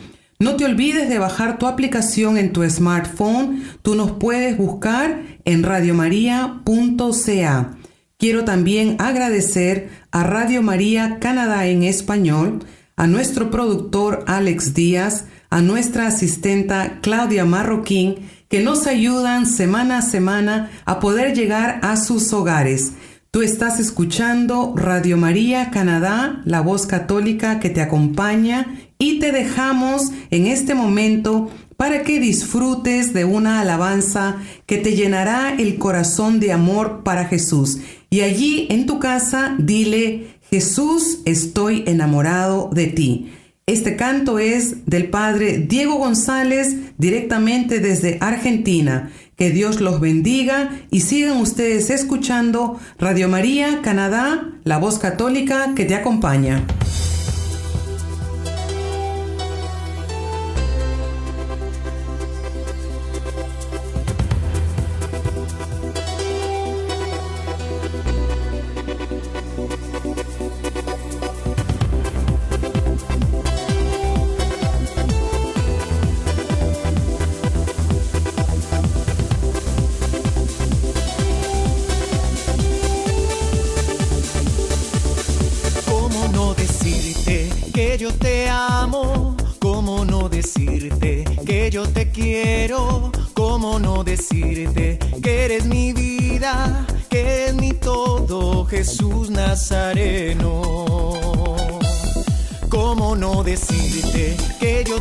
No 0.42 0.56
te 0.56 0.66
olvides 0.66 1.08
de 1.08 1.20
bajar 1.20 1.60
tu 1.60 1.68
aplicación 1.68 2.36
en 2.36 2.52
tu 2.52 2.68
smartphone. 2.68 3.64
Tú 3.84 3.94
nos 3.94 4.14
puedes 4.14 4.58
buscar 4.58 5.22
en 5.46 5.62
radiomaria.ca. 5.62 7.78
Quiero 8.18 8.44
también 8.44 8.96
agradecer 8.98 9.92
a 10.10 10.24
Radio 10.24 10.64
María 10.64 11.20
Canadá 11.20 11.68
en 11.68 11.84
español, 11.84 12.66
a 12.96 13.06
nuestro 13.06 13.52
productor 13.52 14.24
Alex 14.26 14.74
Díaz, 14.74 15.26
a 15.52 15.62
nuestra 15.62 16.08
asistenta 16.08 17.02
Claudia 17.02 17.46
Marroquín, 17.46 18.28
que 18.50 18.64
nos 18.64 18.88
ayudan 18.88 19.46
semana 19.46 20.00
a 20.00 20.02
semana 20.02 20.72
a 20.86 21.00
poder 21.00 21.36
llegar 21.36 21.80
a 21.84 21.98
sus 21.98 22.34
hogares. 22.34 22.94
Tú 23.34 23.42
estás 23.44 23.80
escuchando 23.80 24.74
Radio 24.76 25.16
María 25.16 25.72
Canadá, 25.72 26.42
la 26.44 26.60
voz 26.60 26.86
católica 26.86 27.62
que 27.62 27.70
te 27.70 27.80
acompaña 27.80 28.78
y 29.00 29.20
te 29.20 29.32
dejamos 29.32 30.12
en 30.32 30.48
este 30.48 30.76
momento 30.76 31.50
para 31.78 32.04
que 32.04 32.20
disfrutes 32.20 33.14
de 33.14 33.24
una 33.24 33.62
alabanza 33.62 34.36
que 34.66 34.80
te 34.80 34.98
llenará 34.98 35.56
el 35.58 35.78
corazón 35.78 36.42
de 36.42 36.52
amor 36.52 37.04
para 37.06 37.24
Jesús. 37.24 37.78
Y 38.10 38.20
allí 38.20 38.68
en 38.70 38.86
tu 38.86 39.00
casa 39.00 39.56
dile, 39.58 40.36
Jesús, 40.50 41.20
estoy 41.24 41.86
enamorado 41.88 42.70
de 42.74 42.88
ti. 42.88 43.32
Este 43.66 43.96
canto 43.96 44.40
es 44.40 44.86
del 44.88 45.10
padre 45.10 45.60
Diego 45.60 45.96
González 45.96 46.76
directamente 46.98 47.80
desde 47.80 48.18
Argentina. 48.20 49.10
Que 49.36 49.50
Dios 49.50 49.82
los 49.82 50.00
bendiga 50.00 50.70
y 50.92 51.02
sigan 51.02 51.38
ustedes 51.38 51.90
escuchando 51.90 52.80
Radio 53.00 53.28
María 53.28 53.82
Canadá, 53.82 54.52
la 54.64 54.78
voz 54.78 55.00
católica 55.00 55.74
que 55.76 55.86
te 55.86 55.96
acompaña. 55.96 56.64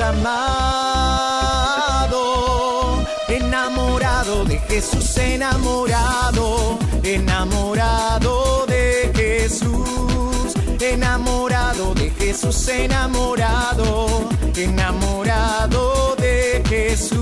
Amado, 0.00 0.24
enamorado 3.28 4.44
de 4.44 4.58
Jesús, 4.60 5.16
enamorado, 5.18 6.78
enamorado 7.02 8.64
de 8.66 9.12
Jesús, 9.14 10.54
enamorado 10.80 11.94
de 11.94 12.10
Jesús, 12.10 12.68
enamorado 12.68 14.28
enamorado 14.56 16.14
de 16.16 16.62
Jesús, 16.68 17.21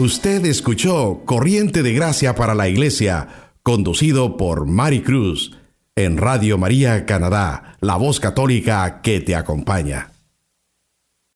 Usted 0.00 0.46
escuchó 0.46 1.24
Corriente 1.26 1.82
de 1.82 1.92
Gracia 1.92 2.34
para 2.34 2.54
la 2.54 2.70
Iglesia, 2.70 3.52
conducido 3.62 4.38
por 4.38 4.64
Mari 4.64 5.02
Cruz, 5.02 5.58
en 5.94 6.16
Radio 6.16 6.56
María 6.56 7.04
Canadá, 7.04 7.76
la 7.82 7.96
voz 7.96 8.18
católica 8.18 9.02
que 9.02 9.20
te 9.20 9.36
acompaña. 9.36 10.09